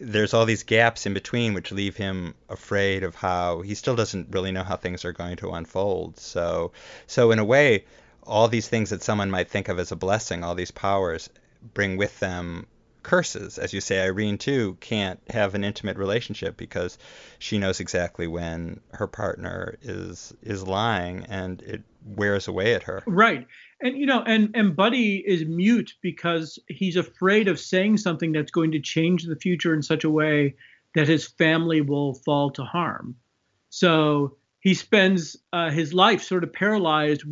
there's 0.00 0.32
all 0.32 0.46
these 0.46 0.62
gaps 0.62 1.06
in 1.06 1.14
between 1.14 1.54
which 1.54 1.72
leave 1.72 1.96
him 1.96 2.34
afraid 2.48 3.02
of 3.02 3.14
how 3.14 3.62
he 3.62 3.74
still 3.74 3.96
doesn't 3.96 4.28
really 4.30 4.52
know 4.52 4.62
how 4.62 4.76
things 4.76 5.04
are 5.04 5.12
going 5.12 5.36
to 5.36 5.50
unfold. 5.50 6.18
So 6.18 6.72
so 7.06 7.30
in 7.32 7.38
a 7.38 7.44
way, 7.44 7.84
all 8.22 8.48
these 8.48 8.68
things 8.68 8.90
that 8.90 9.02
someone 9.02 9.30
might 9.30 9.48
think 9.48 9.68
of 9.68 9.78
as 9.78 9.92
a 9.92 9.96
blessing, 9.96 10.44
all 10.44 10.54
these 10.54 10.70
powers 10.70 11.28
bring 11.74 11.96
with 11.96 12.18
them 12.20 12.66
curses. 13.08 13.58
As 13.58 13.72
you 13.72 13.80
say, 13.80 14.02
Irene 14.02 14.36
too 14.36 14.76
can't 14.80 15.18
have 15.30 15.54
an 15.54 15.64
intimate 15.64 15.96
relationship 15.96 16.58
because 16.58 16.98
she 17.38 17.56
knows 17.56 17.80
exactly 17.80 18.26
when 18.26 18.80
her 18.92 19.06
partner 19.06 19.78
is 19.80 20.34
is 20.42 20.66
lying, 20.66 21.24
and 21.28 21.62
it 21.62 21.82
wears 22.04 22.48
away 22.48 22.74
at 22.74 22.82
her. 22.82 23.02
Right. 23.06 23.46
And 23.80 23.96
you 23.96 24.04
know, 24.04 24.22
and 24.22 24.50
and 24.54 24.76
Buddy 24.76 25.16
is 25.26 25.46
mute 25.46 25.94
because 26.02 26.58
he's 26.68 26.96
afraid 26.96 27.48
of 27.48 27.58
saying 27.58 27.96
something 27.96 28.32
that's 28.32 28.50
going 28.50 28.72
to 28.72 28.80
change 28.80 29.24
the 29.24 29.36
future 29.36 29.72
in 29.72 29.82
such 29.82 30.04
a 30.04 30.10
way 30.10 30.56
that 30.94 31.08
his 31.08 31.26
family 31.26 31.80
will 31.80 32.14
fall 32.14 32.50
to 32.50 32.62
harm. 32.62 33.16
So 33.70 34.36
he 34.60 34.74
spends 34.74 35.36
uh, 35.52 35.70
his 35.70 35.94
life 35.94 36.22
sort 36.22 36.44
of 36.44 36.52
paralyzed 36.52 37.24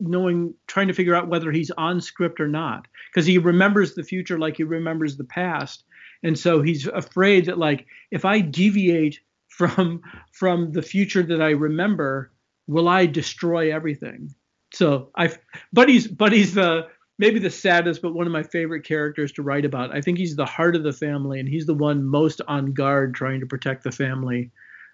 knowing 0.00 0.54
trying 0.66 0.88
to 0.88 0.94
figure 0.94 1.14
out 1.14 1.28
whether 1.28 1.52
he's 1.52 1.70
on 1.72 2.00
script 2.00 2.40
or 2.40 2.48
not 2.48 2.86
because 3.12 3.26
he 3.26 3.38
remembers 3.38 3.94
the 3.94 4.02
future 4.02 4.38
like 4.38 4.56
he 4.56 4.64
remembers 4.64 5.16
the 5.16 5.24
past. 5.24 5.84
And 6.22 6.38
so 6.38 6.62
he's 6.62 6.86
afraid 6.86 7.46
that 7.46 7.58
like 7.58 7.86
if 8.10 8.24
i 8.24 8.40
deviate 8.40 9.20
from 9.54 10.02
from 10.32 10.72
the 10.72 10.82
future 10.82 11.22
that 11.22 11.40
i 11.40 11.50
remember 11.50 12.32
will 12.66 12.88
i 12.88 13.06
destroy 13.06 13.72
everything? 13.72 14.34
So 14.72 15.10
i 15.16 15.30
buddy's 15.72 16.08
buddy's 16.08 16.54
the 16.54 16.88
maybe 17.18 17.38
the 17.38 17.50
saddest 17.50 18.02
but 18.02 18.14
one 18.14 18.26
of 18.26 18.32
my 18.32 18.42
favorite 18.42 18.84
characters 18.84 19.30
to 19.32 19.42
write 19.42 19.64
about. 19.64 19.94
I 19.94 20.00
think 20.00 20.18
he's 20.18 20.34
the 20.34 20.46
heart 20.46 20.74
of 20.74 20.82
the 20.82 20.92
family 20.92 21.38
and 21.38 21.48
he's 21.48 21.66
the 21.66 21.74
one 21.74 22.02
most 22.02 22.40
on 22.48 22.72
guard 22.72 23.14
trying 23.14 23.40
to 23.40 23.46
protect 23.46 23.84
the 23.84 23.92
family 23.92 24.50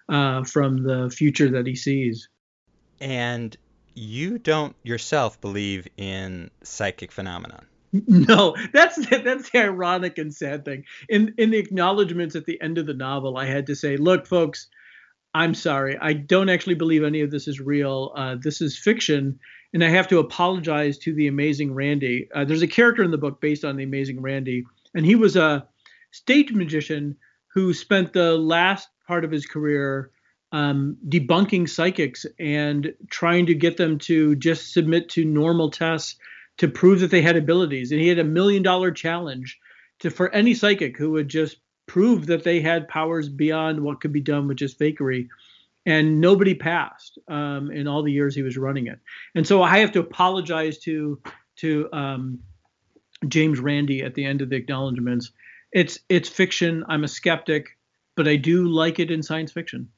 uh, 0.09 0.43
from 0.43 0.83
the 0.83 1.09
future 1.09 1.49
that 1.49 1.65
he 1.65 1.75
sees. 1.75 2.29
And 2.99 3.57
you 3.93 4.37
don't 4.37 4.75
yourself 4.83 5.39
believe 5.41 5.87
in 5.97 6.49
psychic 6.63 7.11
phenomena. 7.11 7.63
No, 8.07 8.55
that's 8.71 8.95
that's 9.09 9.49
the 9.49 9.59
ironic 9.59 10.17
and 10.17 10.33
sad 10.33 10.63
thing. 10.63 10.85
In 11.09 11.33
in 11.37 11.51
the 11.51 11.57
acknowledgments 11.57 12.35
at 12.35 12.45
the 12.45 12.61
end 12.61 12.77
of 12.77 12.85
the 12.85 12.93
novel, 12.93 13.37
I 13.37 13.45
had 13.45 13.67
to 13.67 13.75
say, 13.75 13.97
"Look, 13.97 14.27
folks, 14.27 14.67
I'm 15.33 15.53
sorry. 15.53 15.97
I 15.99 16.13
don't 16.13 16.49
actually 16.49 16.75
believe 16.75 17.03
any 17.03 17.21
of 17.21 17.31
this 17.31 17.47
is 17.47 17.59
real. 17.59 18.13
Uh, 18.15 18.35
this 18.41 18.61
is 18.61 18.77
fiction, 18.77 19.39
and 19.73 19.83
I 19.83 19.89
have 19.89 20.07
to 20.09 20.19
apologize 20.19 20.97
to 20.99 21.13
the 21.13 21.27
amazing 21.27 21.73
Randi. 21.73 22.29
Uh, 22.33 22.45
there's 22.45 22.61
a 22.61 22.67
character 22.67 23.03
in 23.03 23.11
the 23.11 23.17
book 23.17 23.41
based 23.41 23.65
on 23.65 23.75
the 23.75 23.83
amazing 23.83 24.21
Randi, 24.21 24.65
and 24.93 25.05
he 25.05 25.15
was 25.15 25.35
a 25.35 25.67
stage 26.11 26.51
magician 26.51 27.17
who 27.53 27.73
spent 27.73 28.13
the 28.13 28.37
last 28.37 28.87
part 29.07 29.25
of 29.25 29.31
his 29.31 29.45
career 29.45 30.11
um, 30.51 30.97
debunking 31.07 31.69
psychics 31.69 32.25
and 32.39 32.93
trying 33.09 33.45
to 33.45 33.55
get 33.55 33.77
them 33.77 33.97
to 33.99 34.35
just 34.35 34.73
submit 34.73 35.09
to 35.09 35.23
normal 35.25 35.71
tests 35.71 36.17
to 36.57 36.67
prove 36.67 36.99
that 36.99 37.11
they 37.11 37.21
had 37.21 37.37
abilities. 37.37 37.91
And 37.91 38.01
he 38.01 38.07
had 38.07 38.19
a 38.19 38.23
million 38.23 38.61
dollar 38.61 38.91
challenge 38.91 39.57
to 39.99 40.09
for 40.09 40.29
any 40.33 40.53
psychic 40.53 40.97
who 40.97 41.11
would 41.11 41.29
just 41.29 41.57
prove 41.87 42.27
that 42.27 42.43
they 42.43 42.59
had 42.59 42.87
powers 42.87 43.29
beyond 43.29 43.81
what 43.81 44.01
could 44.01 44.13
be 44.13 44.21
done 44.21 44.47
with 44.47 44.57
just 44.57 44.79
fakery. 44.79 45.27
And 45.85 46.21
nobody 46.21 46.53
passed 46.53 47.17
um, 47.27 47.71
in 47.71 47.87
all 47.87 48.03
the 48.03 48.11
years 48.11 48.35
he 48.35 48.43
was 48.43 48.57
running 48.57 48.87
it. 48.87 48.99
And 49.33 49.47
so 49.47 49.63
I 49.63 49.79
have 49.79 49.91
to 49.93 49.99
apologize 49.99 50.77
to 50.79 51.19
to 51.57 51.89
um, 51.91 52.39
James 53.27 53.59
Randi 53.59 54.01
at 54.03 54.13
the 54.13 54.25
end 54.25 54.41
of 54.41 54.49
the 54.49 54.55
acknowledgments. 54.55 55.31
It's 55.71 55.99
it's 56.09 56.29
fiction. 56.29 56.83
I'm 56.87 57.03
a 57.03 57.07
skeptic, 57.07 57.77
but 58.15 58.27
I 58.27 58.35
do 58.35 58.67
like 58.67 58.99
it 58.99 59.09
in 59.09 59.23
science 59.23 59.51
fiction. 59.51 59.89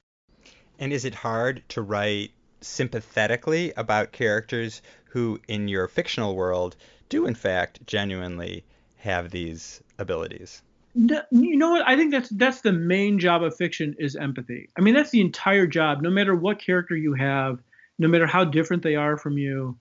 And 0.79 0.91
is 0.91 1.05
it 1.05 1.15
hard 1.15 1.63
to 1.69 1.81
write 1.81 2.31
sympathetically 2.62 3.73
about 3.77 4.12
characters 4.12 4.81
who, 5.05 5.39
in 5.47 5.67
your 5.67 5.88
fictional 5.88 6.36
world, 6.36 6.75
do 7.09 7.25
in 7.25 7.36
fact 7.36 7.86
genuinely 7.86 8.63
have 8.97 9.31
these 9.31 9.81
abilities? 9.99 10.62
you 10.95 11.57
know 11.57 11.71
what? 11.71 11.88
I 11.88 11.95
think 11.95 12.12
that's 12.12 12.29
that's 12.29 12.62
the 12.62 12.71
main 12.71 13.17
job 13.19 13.43
of 13.43 13.55
fiction 13.55 13.95
is 13.97 14.15
empathy. 14.15 14.69
I 14.77 14.81
mean, 14.81 14.93
that's 14.93 15.09
the 15.09 15.21
entire 15.21 15.65
job. 15.65 16.01
No 16.01 16.09
matter 16.09 16.36
what 16.36 16.59
character 16.59 16.95
you 16.95 17.13
have, 17.13 17.59
no 17.97 18.07
matter 18.07 18.27
how 18.27 18.43
different 18.43 18.83
they 18.83 18.95
are 18.95 19.17
from 19.17 19.38
you, 19.38 19.77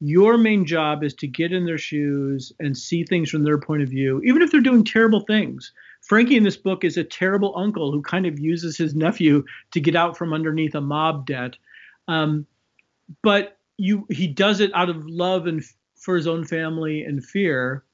your 0.00 0.36
main 0.36 0.64
job 0.64 1.04
is 1.04 1.14
to 1.14 1.26
get 1.26 1.52
in 1.52 1.64
their 1.64 1.78
shoes 1.78 2.52
and 2.58 2.76
see 2.76 3.04
things 3.04 3.30
from 3.30 3.44
their 3.44 3.58
point 3.58 3.82
of 3.82 3.88
view, 3.88 4.20
even 4.24 4.42
if 4.42 4.50
they're 4.50 4.60
doing 4.60 4.84
terrible 4.84 5.20
things. 5.20 5.72
Frankie 6.00 6.36
in 6.36 6.42
this 6.42 6.56
book 6.56 6.84
is 6.84 6.96
a 6.96 7.04
terrible 7.04 7.54
uncle 7.56 7.92
who 7.92 8.02
kind 8.02 8.26
of 8.26 8.38
uses 8.38 8.76
his 8.76 8.94
nephew 8.94 9.44
to 9.72 9.80
get 9.80 9.94
out 9.94 10.16
from 10.16 10.32
underneath 10.32 10.74
a 10.74 10.80
mob 10.80 11.26
debt. 11.26 11.56
Um, 12.06 12.46
but 13.22 13.58
you, 13.76 14.06
he 14.10 14.26
does 14.26 14.60
it 14.60 14.70
out 14.74 14.88
of 14.88 15.06
love 15.06 15.46
and 15.46 15.62
for 15.96 16.16
his 16.16 16.26
own 16.26 16.44
family 16.44 17.02
and 17.02 17.24
fear. 17.24 17.84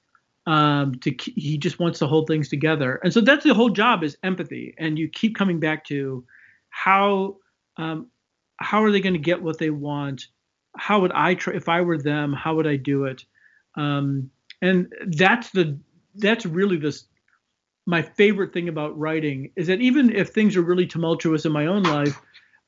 Um, 0.47 0.97
to 0.97 1.15
he 1.19 1.57
just 1.57 1.79
wants 1.79 1.99
to 2.01 2.07
hold 2.07 2.27
things 2.27 2.51
together, 2.51 3.01
and 3.03 3.15
so 3.15 3.23
that's 3.23 3.45
the 3.45 3.55
whole 3.55 3.71
job 3.71 4.05
is 4.05 4.19
empathy. 4.23 4.75
And 4.77 4.99
you 4.99 5.09
keep 5.09 5.37
coming 5.37 5.59
back 5.59 5.87
to 5.87 6.23
how 6.69 7.39
um, 7.79 8.09
how 8.59 8.85
are 8.85 8.91
they 8.91 9.01
going 9.01 9.15
to 9.15 9.19
get 9.19 9.43
what 9.43 9.59
they 9.59 9.71
want? 9.71 10.27
How 10.77 11.01
would 11.01 11.13
I 11.13 11.35
try 11.35 11.55
if 11.55 11.69
I 11.69 11.81
were 11.81 11.97
them? 11.97 12.35
How 12.35 12.55
would 12.57 12.67
I 12.67 12.77
do 12.77 13.05
it? 13.05 13.25
Um, 13.77 14.31
and 14.61 14.93
that's 15.07 15.51
the 15.51 15.79
that's 16.17 16.45
really 16.45 16.77
this 16.77 17.05
my 17.87 18.03
favorite 18.03 18.53
thing 18.53 18.69
about 18.69 18.99
writing 18.99 19.51
is 19.57 19.67
that 19.67 19.81
even 19.81 20.15
if 20.15 20.31
things 20.31 20.57
are 20.57 20.63
really 20.63 20.87
tumultuous 20.87 21.45
in 21.45 21.53
my 21.53 21.67
own 21.67 21.83
life, 21.83 22.21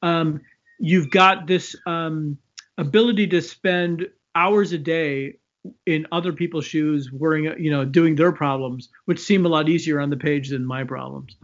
um, 0.02 0.40
you've 0.78 1.10
got 1.10 1.46
this 1.46 1.74
um, 1.86 2.38
ability 2.76 3.26
to 3.28 3.40
spend 3.40 4.08
hours 4.34 4.72
a 4.72 4.78
day 4.78 5.38
in 5.86 6.06
other 6.12 6.32
people's 6.32 6.66
shoes, 6.66 7.10
worrying, 7.10 7.52
you 7.58 7.70
know, 7.70 7.84
doing 7.84 8.14
their 8.14 8.32
problems, 8.32 8.88
which 9.06 9.18
seem 9.18 9.46
a 9.46 9.48
lot 9.48 9.68
easier 9.68 10.00
on 10.00 10.10
the 10.10 10.16
page 10.16 10.50
than 10.50 10.64
my 10.64 10.84
problems. 10.84 11.36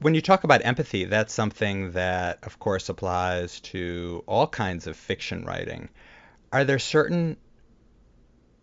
When 0.00 0.14
you 0.14 0.20
talk 0.20 0.44
about 0.44 0.64
empathy, 0.64 1.06
that's 1.06 1.32
something 1.32 1.92
that, 1.92 2.38
of 2.44 2.60
course, 2.60 2.88
applies 2.88 3.58
to 3.60 4.22
all 4.26 4.46
kinds 4.46 4.86
of 4.86 4.96
fiction 4.96 5.44
writing. 5.44 5.88
Are 6.52 6.64
there 6.64 6.78
certain 6.78 7.36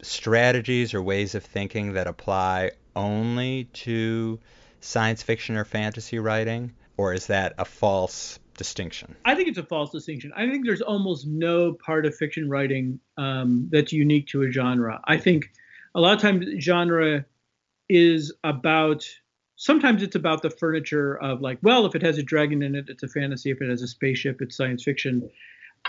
strategies 0.01 0.93
or 0.93 1.01
ways 1.01 1.35
of 1.35 1.43
thinking 1.43 1.93
that 1.93 2.07
apply 2.07 2.71
only 2.95 3.65
to 3.73 4.39
science 4.81 5.23
fiction 5.23 5.55
or 5.55 5.65
fantasy 5.65 6.19
writing? 6.19 6.73
Or 6.97 7.13
is 7.13 7.27
that 7.27 7.55
a 7.57 7.65
false 7.65 8.39
distinction? 8.57 9.15
I 9.25 9.35
think 9.35 9.49
it's 9.49 9.57
a 9.57 9.63
false 9.63 9.91
distinction. 9.91 10.31
I 10.35 10.49
think 10.49 10.65
there's 10.65 10.81
almost 10.81 11.27
no 11.27 11.73
part 11.73 12.05
of 12.05 12.15
fiction 12.15 12.49
writing 12.49 12.99
um, 13.17 13.67
that's 13.71 13.91
unique 13.91 14.27
to 14.27 14.43
a 14.43 14.51
genre. 14.51 15.01
I 15.05 15.17
think 15.17 15.51
a 15.93 15.99
lot 15.99 16.15
of 16.15 16.21
times 16.21 16.45
genre 16.63 17.25
is 17.89 18.33
about 18.43 19.05
sometimes 19.55 20.03
it's 20.03 20.15
about 20.15 20.41
the 20.41 20.49
furniture 20.49 21.17
of 21.21 21.41
like 21.41 21.57
well 21.61 21.85
if 21.85 21.95
it 21.95 22.01
has 22.01 22.17
a 22.17 22.23
dragon 22.23 22.61
in 22.61 22.75
it 22.75 22.85
it's 22.89 23.03
a 23.03 23.07
fantasy 23.07 23.51
if 23.51 23.61
it 23.61 23.69
has 23.69 23.81
a 23.81 23.87
spaceship 23.87 24.41
it's 24.41 24.57
science 24.57 24.83
fiction 24.83 25.29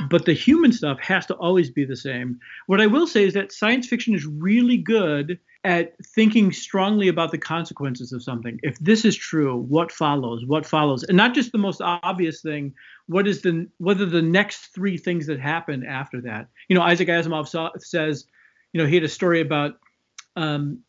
but 0.08 0.24
the 0.24 0.32
human 0.32 0.72
stuff 0.72 1.00
has 1.00 1.26
to 1.26 1.34
always 1.34 1.70
be 1.70 1.84
the 1.84 1.96
same. 1.96 2.38
What 2.66 2.80
i 2.80 2.86
will 2.86 3.06
say 3.06 3.24
is 3.24 3.34
that 3.34 3.52
science 3.52 3.86
fiction 3.86 4.14
is 4.14 4.26
really 4.26 4.76
good 4.76 5.38
at 5.64 5.94
thinking 6.14 6.52
strongly 6.52 7.08
about 7.08 7.32
the 7.32 7.38
consequences 7.38 8.12
of 8.12 8.22
something. 8.22 8.60
If 8.62 8.78
this 8.78 9.04
is 9.04 9.16
true 9.16 9.56
what 9.56 9.90
follows? 9.90 10.44
What 10.46 10.66
follows? 10.66 11.02
And 11.04 11.16
not 11.16 11.34
just 11.34 11.52
the 11.52 11.58
most 11.58 11.80
obvious 11.80 12.40
thing 12.40 12.74
what 13.06 13.26
is 13.26 13.42
the 13.42 13.68
what 13.78 14.00
are 14.00 14.06
the 14.06 14.22
next 14.22 14.74
three 14.74 14.98
things 14.98 15.26
that 15.26 15.40
happen 15.40 15.84
after 15.84 16.20
that? 16.22 16.48
You 16.68 16.76
know 16.76 16.82
isaac 16.82 17.08
asimov 17.08 17.48
saw, 17.48 17.70
says 17.78 18.26
you 18.72 18.80
know 18.80 18.86
he 18.86 18.94
had 18.96 19.04
a 19.04 19.08
story 19.08 19.40
about 19.40 19.78
um, 20.36 20.80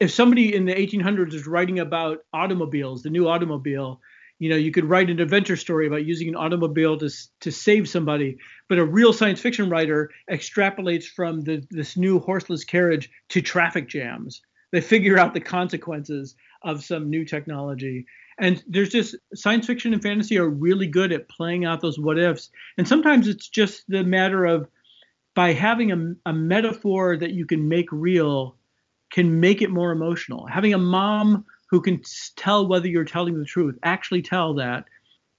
if 0.00 0.12
somebody 0.12 0.54
in 0.54 0.64
the 0.64 0.74
1800s 0.74 1.34
is 1.34 1.46
writing 1.46 1.80
about 1.80 2.18
automobiles, 2.32 3.02
the 3.02 3.10
new 3.10 3.28
automobile, 3.28 4.00
you 4.38 4.48
know, 4.48 4.56
you 4.56 4.70
could 4.70 4.84
write 4.84 5.10
an 5.10 5.20
adventure 5.20 5.56
story 5.56 5.86
about 5.86 6.04
using 6.04 6.28
an 6.28 6.36
automobile 6.36 6.96
to 6.98 7.10
to 7.40 7.50
save 7.50 7.88
somebody. 7.88 8.38
But 8.68 8.78
a 8.78 8.84
real 8.84 9.12
science 9.12 9.40
fiction 9.40 9.68
writer 9.68 10.10
extrapolates 10.30 11.04
from 11.04 11.40
the, 11.40 11.66
this 11.70 11.96
new 11.96 12.18
horseless 12.18 12.64
carriage 12.64 13.10
to 13.30 13.40
traffic 13.40 13.88
jams. 13.88 14.42
They 14.70 14.80
figure 14.80 15.18
out 15.18 15.34
the 15.34 15.40
consequences 15.40 16.34
of 16.62 16.84
some 16.84 17.08
new 17.08 17.24
technology. 17.24 18.06
And 18.38 18.62
there's 18.68 18.90
just 18.90 19.16
science 19.34 19.66
fiction 19.66 19.92
and 19.92 20.02
fantasy 20.02 20.38
are 20.38 20.48
really 20.48 20.86
good 20.86 21.12
at 21.12 21.28
playing 21.28 21.64
out 21.64 21.80
those 21.80 21.98
what 21.98 22.18
ifs. 22.18 22.50
And 22.76 22.86
sometimes 22.86 23.26
it's 23.26 23.48
just 23.48 23.84
the 23.88 24.04
matter 24.04 24.44
of 24.44 24.68
by 25.34 25.52
having 25.52 25.92
a, 25.92 26.30
a 26.30 26.32
metaphor 26.32 27.16
that 27.16 27.32
you 27.32 27.46
can 27.46 27.68
make 27.68 27.90
real 27.90 28.56
can 29.10 29.40
make 29.40 29.62
it 29.62 29.70
more 29.70 29.90
emotional. 29.90 30.46
Having 30.46 30.74
a 30.74 30.78
mom 30.78 31.44
who 31.70 31.80
can 31.80 32.02
tell 32.36 32.66
whether 32.66 32.88
you're 32.88 33.04
telling 33.04 33.38
the 33.38 33.44
truth, 33.44 33.78
actually 33.82 34.22
tell 34.22 34.54
that. 34.54 34.84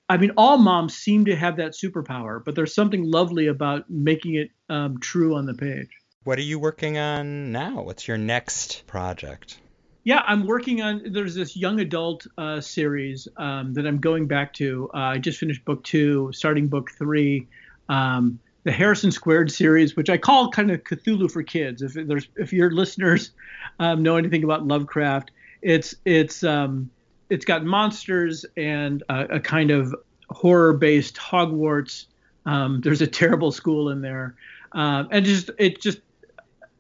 I 0.08 0.18
mean, 0.18 0.32
all 0.38 0.58
moms 0.58 0.96
seem 0.96 1.26
to 1.26 1.36
have 1.36 1.58
that 1.58 1.74
superpower, 1.74 2.44
but 2.44 2.56
there's 2.56 2.74
something 2.74 3.04
lovely 3.04 3.48
about 3.48 3.90
making 3.90 4.36
it 4.36 4.50
um, 4.68 5.00
true 5.00 5.36
on 5.36 5.46
the 5.46 5.54
page. 5.54 5.90
What 6.24 6.40
are 6.40 6.44
you 6.44 6.60
working 6.60 6.98
on 6.98 7.52
now? 7.52 7.82
What's 7.82 8.08
your 8.08 8.18
next 8.18 8.86
project? 8.88 9.60
Yeah, 10.04 10.24
I'm 10.26 10.46
working 10.48 10.82
on. 10.82 11.12
There's 11.12 11.36
this 11.36 11.56
young 11.56 11.80
adult 11.80 12.26
uh, 12.38 12.62
series 12.62 13.28
um, 13.38 13.74
that 13.74 13.86
I'm 13.86 14.00
going 14.00 14.28
back 14.28 14.54
to. 14.54 14.90
Uh, 14.94 14.98
I 14.98 15.18
just 15.18 15.40
finished 15.40 15.64
book 15.66 15.84
two, 15.84 16.32
starting 16.34 16.68
book 16.68 16.92
three. 16.98 17.48
Um, 17.90 18.40
the 18.64 18.72
Harrison 18.72 19.12
Squared 19.12 19.52
series, 19.52 19.96
which 19.96 20.10
I 20.10 20.18
call 20.18 20.52
kind 20.52 20.72
of 20.72 20.84
Cthulhu 20.84 21.32
for 21.32 21.44
kids. 21.44 21.82
If 21.82 21.94
there's 21.94 22.28
if 22.36 22.52
your 22.54 22.72
listeners 22.72 23.32
um, 23.80 24.04
know 24.04 24.18
anything 24.18 24.44
about 24.44 24.68
Lovecraft, 24.68 25.32
it's 25.62 25.96
it's 26.06 26.44
um, 26.44 26.90
it's 27.30 27.46
got 27.46 27.64
monsters 27.64 28.46
and 28.58 29.04
a, 29.10 29.36
a 29.36 29.40
kind 29.40 29.72
of 29.72 29.96
horror-based 30.30 31.16
Hogwarts. 31.16 32.06
Um, 32.46 32.82
there's 32.82 33.02
a 33.02 33.08
terrible 33.08 33.52
school 33.52 33.90
in 33.90 34.02
there, 34.02 34.36
uh, 34.74 35.06
and 35.12 35.26
just 35.26 35.50
it 35.58 35.82
just 35.82 36.00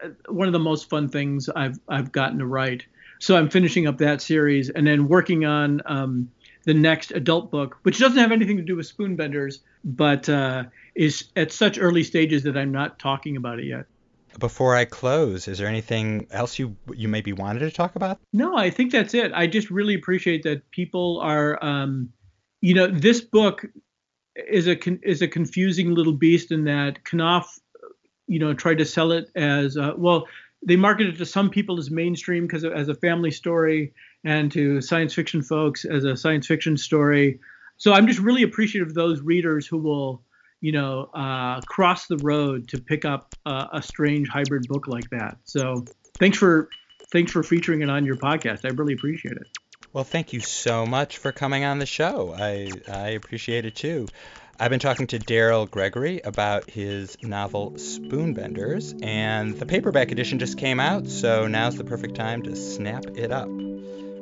uh, 0.04 0.10
one 0.28 0.48
of 0.48 0.54
the 0.54 0.60
most 0.60 0.89
fun 0.89 1.10
things 1.10 1.50
I've 1.50 1.80
I've 1.88 2.12
gotten 2.12 2.39
to 2.39 2.46
write. 2.46 2.86
So 3.20 3.36
I'm 3.36 3.50
finishing 3.50 3.86
up 3.86 3.98
that 3.98 4.22
series 4.22 4.70
and 4.70 4.88
then 4.88 5.10
working 5.10 5.44
on 5.44 5.82
um, 5.86 6.32
the 6.63 6.74
next 6.74 7.12
adult 7.12 7.52
book, 7.52 7.78
which 7.84 8.00
doesn't 8.00 8.18
have 8.18 8.32
anything 8.32 8.56
to 8.58 8.63
do 8.63 8.78
with 8.78 8.98
spoonbenders, 8.98 9.60
but 9.84 10.30
uh, 10.30 10.63
is 10.96 11.26
at 11.36 11.52
such 11.52 11.78
early 11.78 12.04
stages 12.04 12.44
that 12.44 12.58
I'm 12.58 12.72
not 12.72 12.98
talking 12.98 13.36
about 13.36 13.60
it 13.60 13.65
yet. 13.65 13.88
Before 14.39 14.75
I 14.75 14.86
close, 14.86 15.47
is 15.47 15.58
there 15.58 15.67
anything 15.67 16.28
else 16.32 16.58
you 16.58 16.75
you 16.93 17.08
maybe 17.08 17.34
wanted 17.34 17.60
to 17.60 17.71
talk 17.71 17.95
about? 17.95 18.19
No, 18.34 18.58
I 18.58 18.69
think 18.69 18.91
that's 18.91 19.13
it. 19.13 19.32
I 19.34 19.47
just 19.47 19.69
really 19.69 19.93
appreciate 19.93 20.43
that 20.43 20.69
people 20.71 21.19
are, 21.21 21.63
um, 21.63 22.10
you 22.62 22.73
know, 22.73 22.88
this 22.88 23.21
book 23.21 23.65
is 24.36 24.67
a 24.67 24.78
is 25.08 25.21
a 25.21 25.28
confusing 25.28 25.93
little 25.93 26.13
beast 26.13 26.52
in 26.52 26.63
that 26.65 27.04
Knopf, 27.04 27.60
you 28.28 28.39
know, 28.39 28.54
tried 28.54 28.78
to 28.78 28.86
sell 28.86 29.12
it 29.12 29.30
as 29.36 29.78
uh, 29.78 29.93
well. 29.97 30.28
They 30.65 30.75
marketed 30.75 31.15
it 31.15 31.17
to 31.17 31.25
some 31.25 31.49
people 31.49 31.78
as 31.80 31.89
mainstream 31.89 32.47
because 32.47 32.65
as 32.65 32.89
a 32.89 32.95
family 32.95 33.32
story, 33.32 33.93
and 34.23 34.52
to 34.52 34.82
science 34.82 35.13
fiction 35.13 35.41
folks 35.41 35.86
as 35.86 36.04
a 36.04 36.17
science 36.17 36.47
fiction 36.47 36.78
story. 36.78 37.39
So 37.78 37.93
I'm 37.93 38.08
just 38.08 38.19
really 38.19 38.43
appreciative 38.43 38.89
of 38.89 38.93
those 38.93 39.21
readers 39.21 39.65
who 39.65 39.78
will, 39.78 40.21
you 40.62 40.72
know, 40.72 41.10
uh, 41.13 41.62
cross 41.62 42.08
the 42.08 42.17
road 42.17 42.69
to 42.69 42.80
pick 42.80 43.06
up 43.06 43.34
uh, 43.45 43.67
a 43.74 43.82
strange 43.82 44.28
hybrid 44.28 44.67
book 44.67 44.88
like 44.88 45.10
that. 45.12 45.38
So 45.43 45.86
thanks 46.17 46.38
for 46.38 46.69
thanks 47.12 47.32
for 47.32 47.43
featuring 47.43 47.82
it 47.82 47.89
on 47.89 48.06
your 48.06 48.17
podcast. 48.17 48.65
I 48.65 48.69
really 48.69 48.93
appreciate 48.93 49.38
it. 49.38 49.48
Well, 49.91 50.04
thank 50.04 50.34
you 50.34 50.39
so 50.39 50.86
much 50.86 51.17
for 51.17 51.32
coming 51.32 51.63
on 51.63 51.80
the 51.80 51.86
show. 51.86 52.34
I 52.38 52.72
I 52.88 53.10
appreciate 53.10 53.65
it 53.65 53.76
too. 53.76 54.08
I've 54.62 54.69
been 54.69 54.82
talking 54.82 55.08
to 55.08 55.19
Daryl 55.19 55.72
Gregory 55.72 56.19
about 56.19 56.69
his 56.69 57.17
novel 57.24 57.72
Spoonbenders, 57.78 59.06
and 59.06 59.58
the 59.58 59.65
paperback 59.65 60.12
edition 60.12 60.38
just 60.38 60.58
came 60.58 60.82
out, 60.82 61.08
so 61.08 61.48
now's 61.48 61.78
the 61.78 61.86
perfect 61.86 62.15
time 62.15 62.43
to 62.43 62.58
snap 62.58 63.06
it 63.15 63.32
up. 63.32 63.48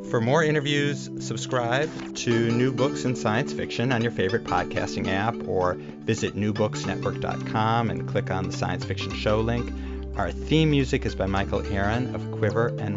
For 0.09 0.21
more 0.21 0.41
interviews, 0.41 1.09
subscribe 1.19 1.89
to 2.15 2.49
New 2.49 2.71
Books 2.71 3.03
in 3.03 3.13
Science 3.13 3.51
Fiction 3.51 3.91
on 3.91 4.01
your 4.01 4.11
favorite 4.11 4.45
podcasting 4.45 5.09
app 5.09 5.35
or 5.45 5.73
visit 5.73 6.33
newbooksnetwork.com 6.33 7.89
and 7.89 8.07
click 8.07 8.31
on 8.31 8.45
the 8.45 8.53
science 8.53 8.85
fiction 8.85 9.13
show 9.13 9.41
link. 9.41 9.69
Our 10.15 10.31
theme 10.31 10.71
music 10.71 11.05
is 11.05 11.13
by 11.13 11.25
Michael 11.25 11.61
Aaron 11.73 12.15
of 12.15 12.21
quivernyc.com. 12.21 12.95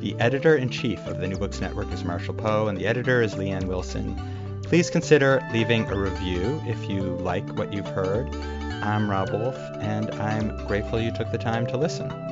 The 0.00 0.18
editor 0.18 0.56
in 0.56 0.70
chief 0.70 1.06
of 1.06 1.20
the 1.20 1.28
New 1.28 1.36
Books 1.36 1.60
Network 1.60 1.92
is 1.92 2.02
Marshall 2.02 2.32
Poe, 2.32 2.68
and 2.68 2.78
the 2.78 2.86
editor 2.86 3.20
is 3.20 3.34
Leanne 3.34 3.66
Wilson. 3.66 4.18
Please 4.62 4.88
consider 4.88 5.46
leaving 5.52 5.84
a 5.90 5.98
review 5.98 6.62
if 6.64 6.88
you 6.88 7.02
like 7.18 7.46
what 7.58 7.74
you've 7.74 7.88
heard. 7.88 8.34
I'm 8.82 9.10
Rob 9.10 9.30
Wolf, 9.30 9.58
and 9.80 10.10
I'm 10.12 10.66
grateful 10.66 10.98
you 10.98 11.12
took 11.12 11.30
the 11.30 11.36
time 11.36 11.66
to 11.66 11.76
listen. 11.76 12.31